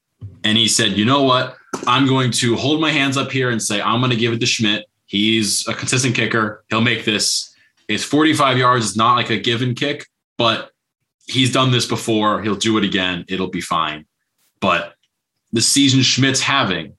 [0.45, 1.57] And he said, you know what?
[1.87, 4.41] I'm going to hold my hands up here and say, I'm going to give it
[4.41, 4.83] to Szmyt.
[5.07, 6.65] He's a consistent kicker.
[6.69, 7.55] He'll make this.
[7.89, 8.87] It's 45 yards.
[8.87, 10.71] It's not like a given kick, but
[11.27, 12.43] he's done this before.
[12.43, 13.25] He'll do it again.
[13.29, 14.07] It'll be fine.
[14.61, 14.95] But
[15.53, 16.95] the season Szmyt's having,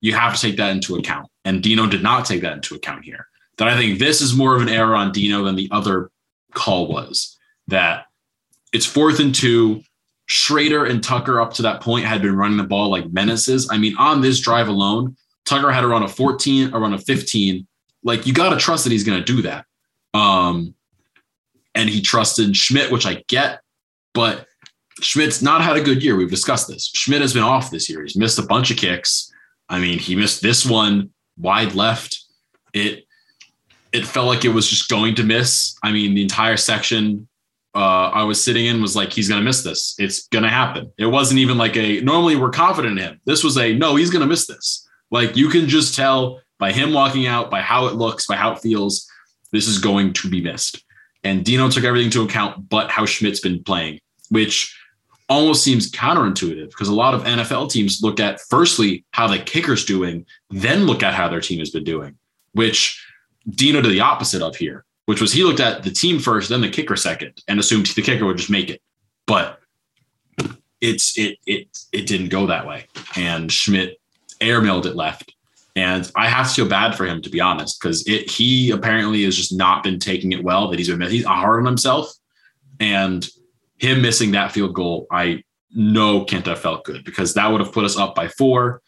[0.00, 1.28] you have to take that into account.
[1.44, 3.28] And Dino did not take that into account here.
[3.56, 6.10] That I think this is more of an error on Dino than the other
[6.52, 7.38] call was.
[7.68, 8.06] That
[8.72, 9.82] it's fourth and two.
[10.28, 13.68] Shrader and Tucker up to that point had been running the ball like menaces.
[13.70, 16.98] I mean, on this drive alone, Tucker had to run a 14, a run a
[16.98, 17.66] 15.
[18.02, 19.66] Like you got to trust that he's going to do that.
[20.14, 20.74] Um,
[21.74, 23.60] and he trusted Szmyt, which I get,
[24.12, 24.46] but
[25.00, 26.16] Szmyt's not had a good year.
[26.16, 26.90] We've discussed this.
[26.92, 28.02] Szmyt has been off this year.
[28.02, 29.32] He's missed a bunch of kicks.
[29.68, 32.24] I mean, he missed this one wide left.
[32.72, 33.04] It
[33.92, 35.76] it felt like it was just going to miss.
[35.82, 37.28] I mean, the entire section
[37.74, 39.96] uh, I was sitting in was like, he's going to miss this.
[39.98, 40.92] It's going to happen.
[40.96, 43.20] It wasn't even like a, normally we're confident in him.
[43.24, 44.88] This was a, no, he's going to miss this.
[45.10, 48.52] Like you can just tell by him walking out, by how it looks, by how
[48.52, 49.08] it feels,
[49.50, 50.84] this is going to be missed.
[51.24, 54.76] And Dino took everything into account, but how Szmyt's been playing, which
[55.28, 59.84] almost seems counterintuitive because a lot of NFL teams look at firstly how the kicker's
[59.84, 62.16] doing, then look at how their team has been doing,
[62.52, 63.04] which
[63.48, 66.60] Dino did the opposite of here which was he looked at the team first, then
[66.60, 68.80] the kicker second, and assumed the kicker would just make it.
[69.26, 69.60] But
[70.80, 72.86] it's it it it didn't go that way,
[73.16, 73.94] and Szmyt
[74.40, 75.34] airmailed it left.
[75.76, 79.24] And I have to feel bad for him to be honest, because it he apparently
[79.24, 80.68] has just not been taking it well.
[80.68, 82.12] That he's been he's hard on himself,
[82.80, 83.28] and
[83.78, 85.42] him missing that field goal, I
[85.74, 88.80] know have felt good because that would have put us up by four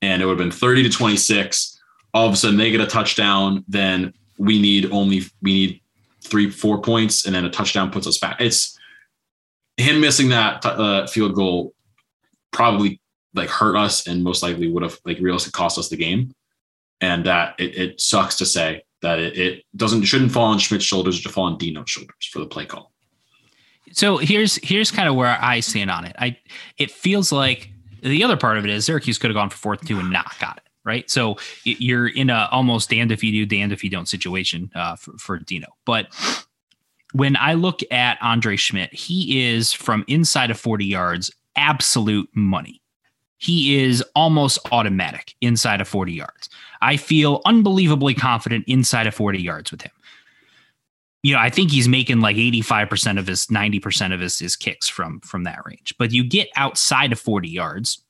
[0.00, 1.78] and it would have been 30 to 26.
[2.14, 5.80] All of a sudden they get a touchdown, then we need only we need
[6.24, 8.40] three, four points, and then a touchdown puts us back.
[8.40, 8.76] It's
[9.76, 11.74] him missing that uh, field goal
[12.50, 13.00] probably
[13.34, 16.34] like hurt us and most likely would have like realistically cost us the game.
[17.00, 20.84] And that it, it sucks to say that it, it doesn't shouldn't fall on Szmyt's
[20.84, 22.92] shoulders, should fall on Dino's shoulders for the play call.
[23.92, 26.16] So here's here's kind of where I stand on it.
[26.18, 26.36] I
[26.78, 27.70] it feels like
[28.02, 30.36] the other part of it is Syracuse could have gone for fourth two and not
[30.40, 31.10] got it right.
[31.10, 34.96] So you're in a almost damned if you do, damned if you don't situation uh,
[34.96, 35.68] for, for Dino.
[35.84, 36.08] But
[37.12, 42.80] when I look at Andre Szmyt, he is from inside of 40 yards, absolute money.
[43.38, 46.48] He is almost automatic inside of 40 yards.
[46.80, 49.92] I feel unbelievably confident inside of 40 yards with him
[51.22, 54.88] you know, I think he's making like 85% of his 90% of his, his kicks
[54.88, 55.94] from from that range.
[55.98, 58.01] But you get outside of 40 yards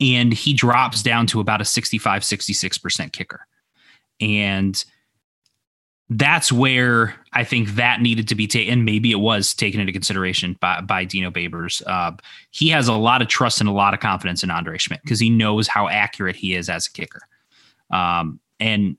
[0.00, 3.46] and he drops down to about a 65 66% kicker.
[4.20, 4.84] And
[6.10, 8.84] that's where I think that needed to be taken.
[8.84, 11.82] Maybe it was taken into consideration by, by Dino Babers.
[11.86, 12.12] Uh,
[12.50, 15.20] he has a lot of trust and a lot of confidence in Andre Szmyt because
[15.20, 17.22] he knows how accurate he is as a kicker.
[17.90, 18.96] Um, and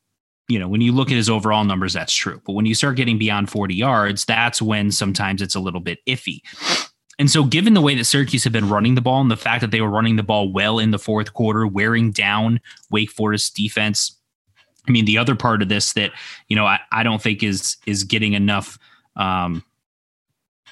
[0.50, 2.42] you know, when you look at his overall numbers, that's true.
[2.46, 6.00] But when you start getting beyond 40 yards, that's when sometimes it's a little bit
[6.06, 6.42] iffy.
[7.20, 9.62] And so, given the way that Syracuse had been running the ball and the fact
[9.62, 12.60] that they were running the ball well in the fourth quarter, wearing down
[12.90, 14.18] Wake Forest defense,
[14.88, 16.12] I mean, the other part of this that
[16.48, 18.80] you know I, I don't think is is getting enough
[19.16, 19.64] um,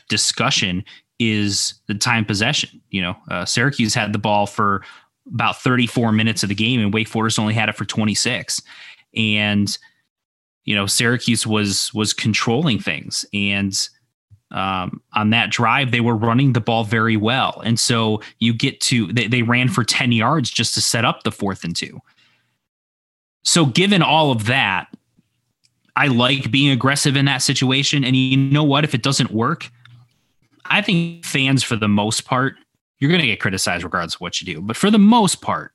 [0.10, 0.84] discussion
[1.20, 2.82] is the time possession.
[2.90, 4.84] You know, uh, Syracuse had the ball for
[5.32, 8.62] about 34 minutes of the game, and Wake Forest only had it for 26
[9.16, 9.78] and
[10.66, 13.90] you know Syracuse was was controlling things and
[14.52, 17.62] um, on that drive they were running the ball very well.
[17.66, 21.24] And so you get to they, they ran for 10 yards just to set up
[21.24, 22.00] the fourth and two.
[23.44, 24.88] So given all of that
[25.96, 28.04] i like being aggressive in that situation.
[28.04, 28.84] And you know what?
[28.84, 29.70] If it doesn't work
[30.66, 32.56] i think fans for the most part
[33.00, 34.62] you're going to get criticized regardless of what you do.
[34.62, 35.74] But for the most part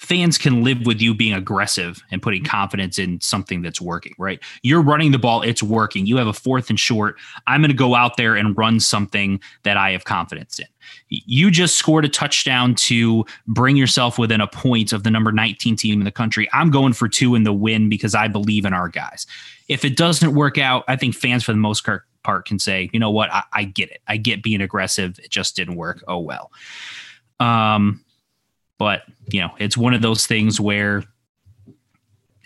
[0.00, 4.40] fans can live with you being aggressive and putting confidence in something that's working, right?
[4.62, 6.06] You're running the ball, it's working.
[6.06, 7.16] You have a fourth and short.
[7.46, 10.66] I'm going to go out there and run something that I have confidence in.
[11.10, 15.76] You just scored a touchdown to bring yourself within a point of the number 19
[15.76, 16.48] team in the country.
[16.54, 19.26] I'm going for two in the win because I believe in our guys.
[19.68, 21.86] If it doesn't work out, I think fans for the most
[22.22, 24.00] part can say, you know what, I, I get it.
[24.08, 25.18] I get being aggressive.
[25.18, 26.02] It just didn't work.
[26.08, 26.50] Oh well.
[27.38, 28.02] Um,
[28.80, 31.04] but, you know, it's one of those things where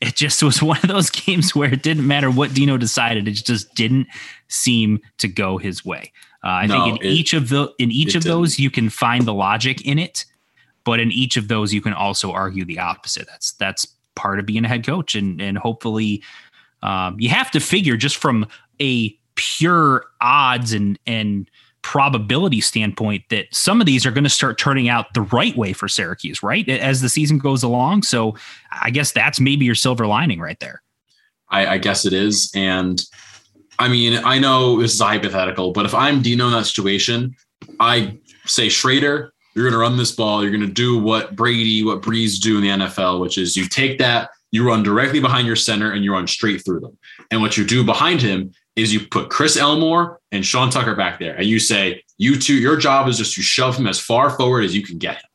[0.03, 3.29] it just was one of those games where it didn't matter what Dino decided.
[3.29, 4.09] It just didn't
[4.49, 6.13] seem to go his way.
[6.43, 8.37] Uh, I no, think in it, each of the in each of didn't.
[8.37, 10.25] those you can find the logic in it,
[10.83, 13.29] but in each of those you can also argue the opposite.
[13.29, 16.21] That's that's part of being a head coach, and and hopefully
[16.83, 18.49] um, you have to figure just from
[18.83, 21.49] a pure odds and and
[21.85, 25.73] probability standpoint that some of these are going to start turning out the right way
[25.75, 26.67] for Syracuse, right?
[26.69, 28.03] As the season goes along.
[28.03, 28.35] So
[28.83, 30.83] I guess that's maybe your silver lining right there.
[31.51, 32.51] I, I guess it is.
[32.55, 33.05] And
[33.79, 37.37] I mean, I know this is hypothetical, but if I'm Dino in that situation,
[37.79, 40.43] I say, Shrader, you're going to run this ball.
[40.43, 43.69] You're going to do what Brady, what Brees do in the NFL, which is you
[43.69, 46.97] take that, you run directly behind your center, and you run straight through them.
[47.31, 51.19] And what you do behind him is you put Chris Elmore and Sean Tucker back
[51.19, 54.31] there, and you say, you two, your job is just to shove him as far
[54.31, 55.31] forward as you can get him.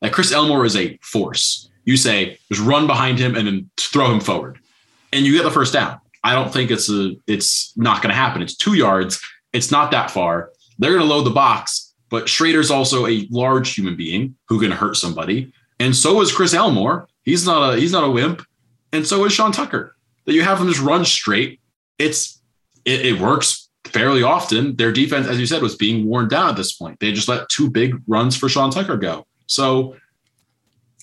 [0.00, 1.70] Like Chris Elmore is a force.
[1.84, 4.58] You say, just run behind him and then throw him forward.
[5.12, 6.00] And you get the first down.
[6.24, 8.42] I don't think it's a it's not going to happen.
[8.42, 9.20] It's two yards.
[9.52, 10.50] It's not that far.
[10.78, 14.70] They're going to load the box, but Shrader's also a large human being who can
[14.70, 15.52] hurt somebody.
[15.78, 17.08] And so is Chris Elmore.
[17.22, 18.42] He's not a he's not a wimp.
[18.92, 19.94] And so is Sean Tucker.
[20.24, 21.60] That you have them just run straight.
[21.98, 22.40] It's
[22.84, 24.76] it, it works fairly often.
[24.76, 27.00] Their defense, as you said, was being worn down at this point.
[27.00, 29.26] They just let two big runs for Sean Tucker go.
[29.46, 29.96] So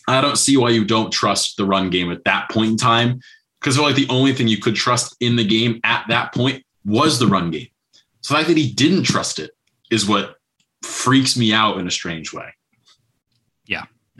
[0.07, 3.21] I don't see why you don't trust the run game at that point in time.
[3.59, 7.19] Because like the only thing you could trust in the game at that point was
[7.19, 7.67] the run game.
[8.21, 9.51] So the fact that he didn't trust it
[9.91, 10.35] is what
[10.81, 12.53] freaks me out in a strange way.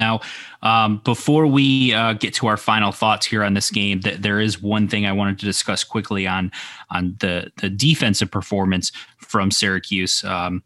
[0.02, 0.20] Now,
[0.64, 4.42] um, before we uh, get to our final thoughts here on this game, th- there
[4.42, 6.52] is one thing I wanted to discuss quickly on
[6.90, 10.24] on the the defensive performance from Syracuse.
[10.24, 10.64] Um,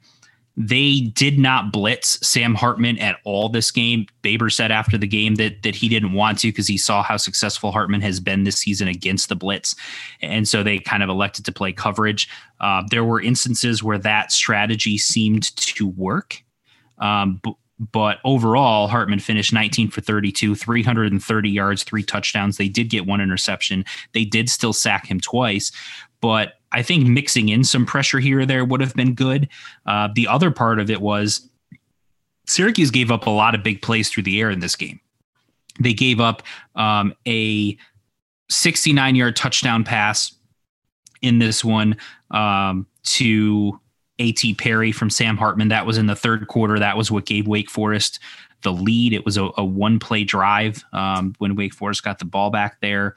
[0.57, 4.05] they did not blitz Sam Hartman at all this game.
[4.21, 7.17] Baber said after the game that that he didn't want to because he saw how
[7.17, 9.75] successful Hartman has been this season against the blitz,
[10.21, 12.29] and so they kind of elected to play coverage.
[12.61, 16.41] Uh, there were instances where that strategy seemed to work.
[16.99, 22.57] Um, b- but overall, Hartman finished 19 for 32, 330 yards, three touchdowns.
[22.57, 23.83] They did get one interception.
[24.13, 25.71] They did still sack him twice,
[26.21, 29.49] but I think mixing in some pressure here or there would have been good.
[29.85, 31.49] Uh, the other part of it was
[32.47, 34.99] Syracuse gave up a lot of big plays through the air in this game.
[35.79, 36.43] They gave up
[36.75, 37.77] um, a
[38.49, 40.33] 69 yard touchdown pass
[41.21, 41.97] in this one
[42.31, 43.79] um, to
[44.19, 44.55] A.T.
[44.55, 45.69] Perry from Sam Hartman.
[45.69, 46.79] That was in the third quarter.
[46.79, 48.19] That was what gave Wake Forest
[48.61, 49.13] the lead.
[49.13, 52.81] It was a, a one play drive um, when Wake Forest got the ball back
[52.81, 53.15] there.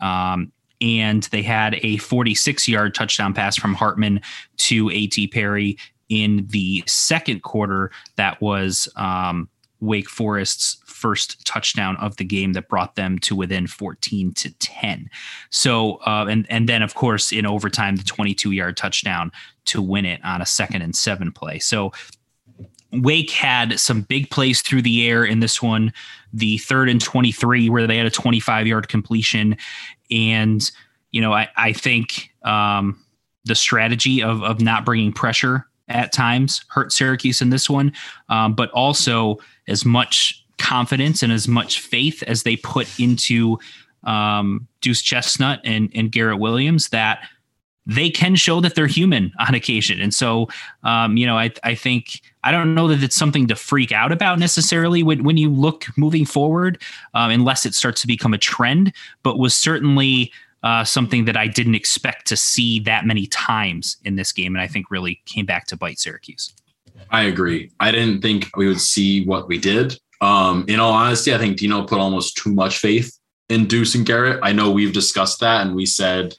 [0.00, 4.20] Um, and they had a 46 yard touchdown pass from Hartman
[4.58, 5.28] to A.T.
[5.28, 5.76] Perry
[6.08, 7.90] in the second quarter.
[8.16, 9.48] That was um,
[9.80, 15.08] Wake Forest's first touchdown of the game that brought them to within 14 to 10.
[15.50, 19.32] So, uh, and and then of course in overtime the 22 yard touchdown
[19.66, 21.58] to win it on a second and seven play.
[21.58, 21.92] So.
[22.92, 25.92] Wake had some big plays through the air in this one,
[26.32, 29.56] the third and 23, where they had a 25 yard completion.
[30.10, 30.68] And,
[31.12, 33.00] you know, I, I think um,
[33.44, 37.92] the strategy of, of not bringing pressure at times hurt Syracuse in this one,
[38.28, 39.38] um, but also
[39.68, 43.58] as much confidence and as much faith as they put into
[44.04, 47.26] um, Deuce Chestnut and, and Garrett Williams that
[47.86, 50.00] they can show that they're human on occasion.
[50.00, 50.48] And so,
[50.84, 54.12] um, you know, I, I think, I don't know that it's something to freak out
[54.12, 56.80] about necessarily when, when you look moving forward,
[57.14, 58.92] um, unless it starts to become a trend,
[59.22, 60.32] but was certainly
[60.62, 64.54] uh, something that I didn't expect to see that many times in this game.
[64.54, 66.52] And I think really came back to bite Syracuse.
[67.10, 67.70] I agree.
[67.80, 69.98] I didn't think we would see what we did.
[70.20, 73.18] Um, in all honesty, I think Dino put almost too much faith
[73.48, 74.40] in Deuce and Garrett.
[74.42, 76.34] I know we've discussed that and we said,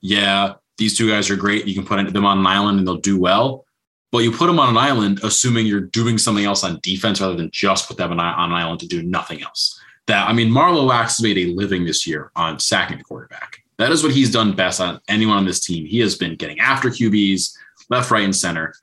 [0.00, 1.66] yeah, these two guys are great.
[1.66, 3.64] You can put them on an island and they'll do well.
[4.12, 7.36] But you put them on an island, assuming you're doing something else on defense rather
[7.36, 9.80] than just put them on an island to do nothing else.
[10.06, 13.62] That I mean, Marlowe Wax made a living this year on sacking quarterback.
[13.78, 15.84] That is what he's done best on anyone on this team.
[15.84, 17.56] He has been getting after QBs
[17.90, 18.74] left, right, and center.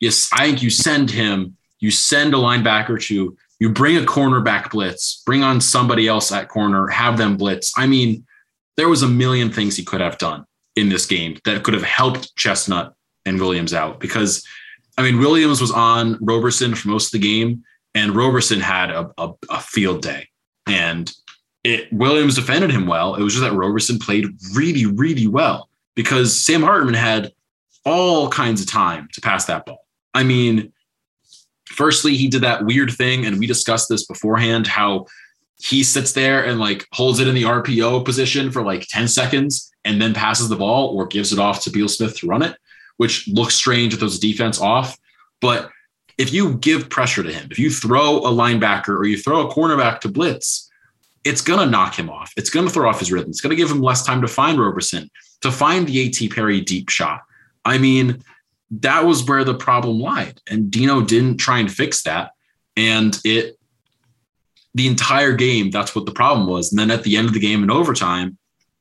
[0.00, 4.70] Yes, I think you send him, you send a linebacker to, you bring a cornerback
[4.70, 7.72] blitz, bring on somebody else at corner, have them blitz.
[7.76, 8.26] I mean,
[8.76, 10.44] there was a million things he could have done
[10.74, 12.94] in this game that could have helped Chestnut
[13.24, 14.46] and Williams out because
[14.98, 19.10] I mean Williams was on Roberson for most of the game and Roberson had a,
[19.18, 20.28] a, a field day
[20.66, 21.10] and
[21.64, 23.14] it Williams defended him well.
[23.14, 27.32] It was just that Roberson played really, really well because Sam Hartman had
[27.84, 29.84] all kinds of time to pass that ball.
[30.14, 30.72] I mean,
[31.68, 35.06] firstly, he did that weird thing, and we discussed this beforehand how
[35.58, 39.72] he sits there and like holds it in the RPO position for like 10 seconds
[39.84, 42.56] and then passes the ball or gives it off to Beal Smith to run it,
[42.98, 44.98] which looks strange with those defense off.
[45.40, 45.70] But
[46.18, 49.52] if you give pressure to him, if you throw a linebacker or you throw a
[49.52, 50.70] cornerback to blitz,
[51.24, 52.32] it's going to knock him off.
[52.36, 53.30] It's going to throw off his rhythm.
[53.30, 55.10] It's going to give him less time to find Roberson,
[55.42, 57.22] to find the AT Perry deep shot.
[57.64, 58.22] I mean,
[58.70, 60.40] that was where the problem lied.
[60.48, 62.32] And Dino didn't try and fix that.
[62.76, 63.58] And it,
[64.74, 66.70] the entire game, that's what the problem was.
[66.70, 68.36] And then at the end of the game in overtime,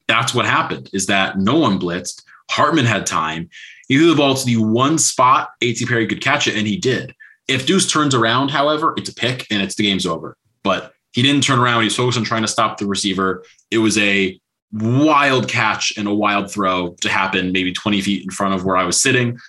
[0.07, 2.23] that's what happened is that no one blitzed.
[2.51, 3.49] Hartman had time.
[3.87, 6.77] He threw the ball to the one spot AT Perry could catch it, and he
[6.77, 7.13] did.
[7.47, 10.35] If Deuce turns around, however, it's a pick and it's the game's over.
[10.63, 11.81] But he didn't turn around.
[11.81, 13.43] He was focused on trying to stop the receiver.
[13.71, 14.39] It was a
[14.71, 18.75] wild catch and a wild throw to happen maybe 20 feet in front of where
[18.75, 19.39] I was sitting.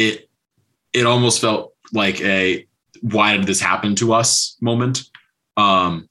[0.00, 0.30] It
[0.92, 2.66] it almost felt like a
[3.02, 5.02] why did this happen to us moment.
[5.56, 6.08] Um,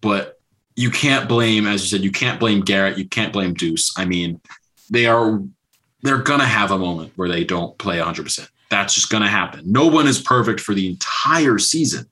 [0.00, 0.38] but
[0.74, 3.92] you can't blame, as you said, you can't blame Garrett, you can't blame Deuce.
[3.96, 4.40] I mean,
[4.90, 5.42] they are
[6.02, 8.22] they're gonna have a moment where they don't play 100.
[8.22, 9.62] percent That's just gonna happen.
[9.64, 12.06] No one is perfect for the entire season.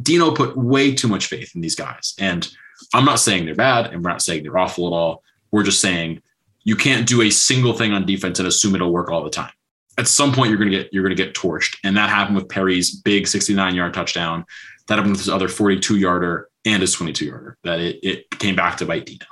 [0.00, 2.46] Dino put way too much faith in these guys, and
[2.94, 5.22] I'm not saying they're bad, and we're not saying they're awful at all.
[5.50, 6.22] We're just saying
[6.62, 9.52] you can't do a single thing on defense and assume it'll work all the time.
[9.98, 12.94] At some point, you're gonna get you're gonna get torched, and that happened with Perry's
[12.94, 14.44] big 69 yard touchdown.
[14.86, 17.58] That happened with his other 42 yarder and his 22 yarder.
[17.64, 19.26] That it, it came back to bite Dino.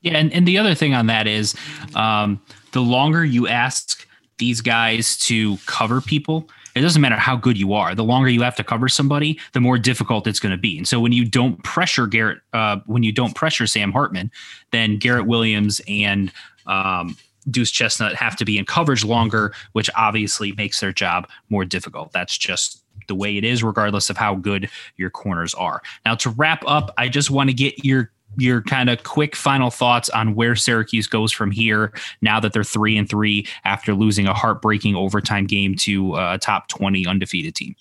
[0.00, 1.56] Yeah, and, and the other thing on that is
[1.94, 2.40] um,
[2.72, 4.06] the longer you ask
[4.38, 7.94] these guys to cover people, it doesn't matter how good you are.
[7.94, 10.78] The longer you have to cover somebody, the more difficult it's going to be.
[10.78, 14.30] And so when you don't pressure Garrett, uh, when you don't pressure Sam Hartman,
[14.70, 16.30] then Garrett Williams and
[16.66, 17.16] um,
[17.50, 22.12] Deuce Chestnut have to be in coverage longer, which obviously makes their job more difficult.
[22.12, 25.82] That's just the way it is, regardless of how good your corners are.
[26.04, 29.70] Now, to wrap up, I just want to get your your kind of quick final
[29.70, 34.26] thoughts on where Syracuse goes from here now that they're three and three after losing
[34.26, 37.74] a heartbreaking overtime game to a top 20 undefeated team.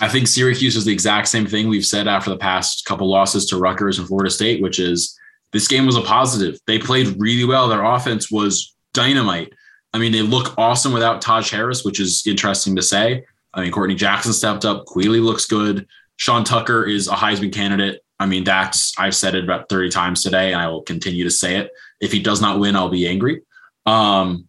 [0.00, 3.46] I think Syracuse is the exact same thing we've said after the past couple losses
[3.46, 5.16] to Rutgers and Florida State, which is
[5.52, 6.58] this game was a positive.
[6.66, 7.68] They played really well.
[7.68, 9.52] Their offense was dynamite.
[9.92, 13.24] I mean, they look awesome without Taj Harris, which is interesting to say.
[13.54, 14.86] I mean, Courtney Jackson stepped up.
[14.86, 15.86] Queeley looks good.
[16.16, 18.00] Sean Tucker is a Heisman candidate.
[18.18, 21.30] I mean, that's I've said it about 30 times today, and I will continue to
[21.30, 21.70] say it.
[22.00, 23.42] If he does not win, I'll be angry.
[23.84, 24.48] Um,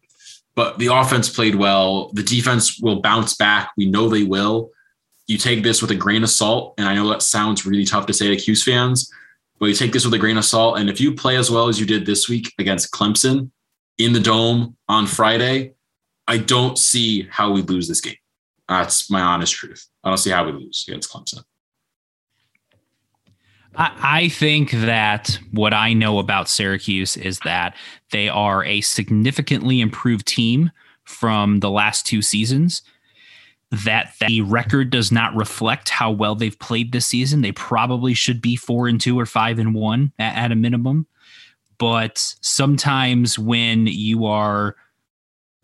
[0.56, 2.12] but the offense played well.
[2.14, 3.72] The defense will bounce back.
[3.76, 4.70] We know they will.
[5.26, 8.06] You take this with a grain of salt, and I know that sounds really tough
[8.06, 9.12] to say to Cuse fans,
[9.60, 10.78] but you take this with a grain of salt.
[10.78, 13.50] And if you play as well as you did this week against Clemson
[13.98, 15.74] in the dome on Friday,
[16.28, 18.16] I don't see how we lose this game.
[18.68, 19.88] That's my honest truth.
[20.04, 21.44] I don't see how we lose against Clemson.
[23.76, 27.76] I think that what I know about Syracuse is that
[28.12, 30.72] they are a significantly improved team
[31.06, 32.84] from the last two seasons.
[33.72, 37.41] That the record does not reflect how well they've played this season.
[37.41, 41.08] They probably should be four and two or five and one at, at a minimum.
[41.78, 44.76] But sometimes when you are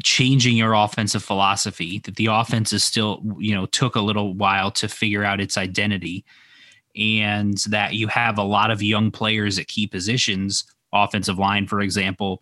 [0.03, 4.71] changing your offensive philosophy, that the offense is still, you know, took a little while
[4.71, 6.25] to figure out its identity
[6.95, 11.81] and that you have a lot of young players at key positions, offensive line, for
[11.81, 12.41] example.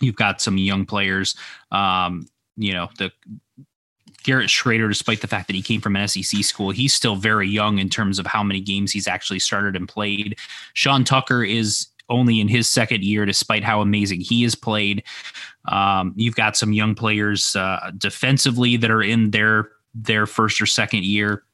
[0.00, 1.36] You've got some young players,
[1.70, 2.26] um,
[2.56, 3.10] you know, the
[4.24, 7.48] Garrett Shrader, despite the fact that he came from an SEC school, he's still very
[7.48, 10.38] young in terms of how many games he's actually started and played.
[10.72, 15.02] Sean Tucker is only in his second year, despite how amazing he has played.
[15.66, 20.66] Um, you've got some young players uh, defensively that are in their their first or
[20.66, 21.44] second year.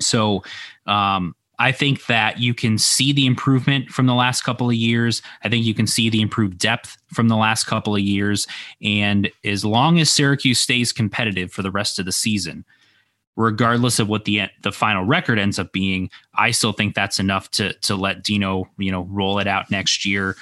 [0.00, 0.42] So
[0.86, 5.22] um, I think that you can see the improvement from the last couple of years.
[5.44, 8.46] I think you can see the improved depth from the last couple of years.
[8.82, 12.64] And as long as Syracuse stays competitive for the rest of the season,
[13.40, 17.50] regardless of what the the final record ends up being, I still think that's enough
[17.52, 20.36] to to let Dino, you know, roll it out next year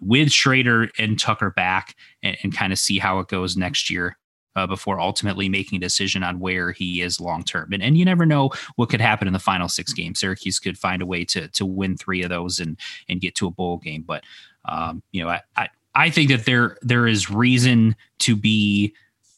[0.00, 4.16] with Shrader and Tucker back and, and kind of see how it goes next year
[4.54, 7.72] uh, before ultimately making a decision on where he is long term.
[7.72, 10.20] And, and you never know what could happen in the final six games.
[10.20, 12.78] Syracuse could find a way to to win three of those and
[13.08, 14.04] and get to a bowl game.
[14.06, 14.22] But
[14.66, 18.94] um, you know, I, I I think that there there is reason to be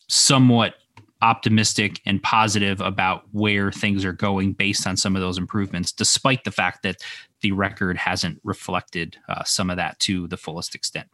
[0.09, 0.75] somewhat
[1.21, 6.45] optimistic and positive about where things are going based on some of those improvements, despite
[6.45, 6.97] the fact that
[7.41, 11.09] the record hasn't reflected uh, some of that to the fullest extent.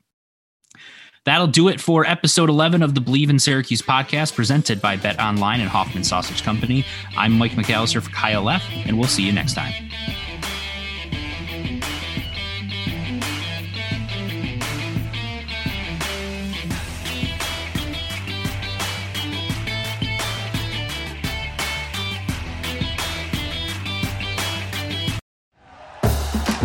[1.24, 5.18] That'll do it for episode 11 of the Bleav in Syracuse podcast presented by Bet
[5.18, 6.84] Online and Hofmann Sausage Company.
[7.16, 9.72] I'm Mike McAllister for Kyle F., and we'll see you next time.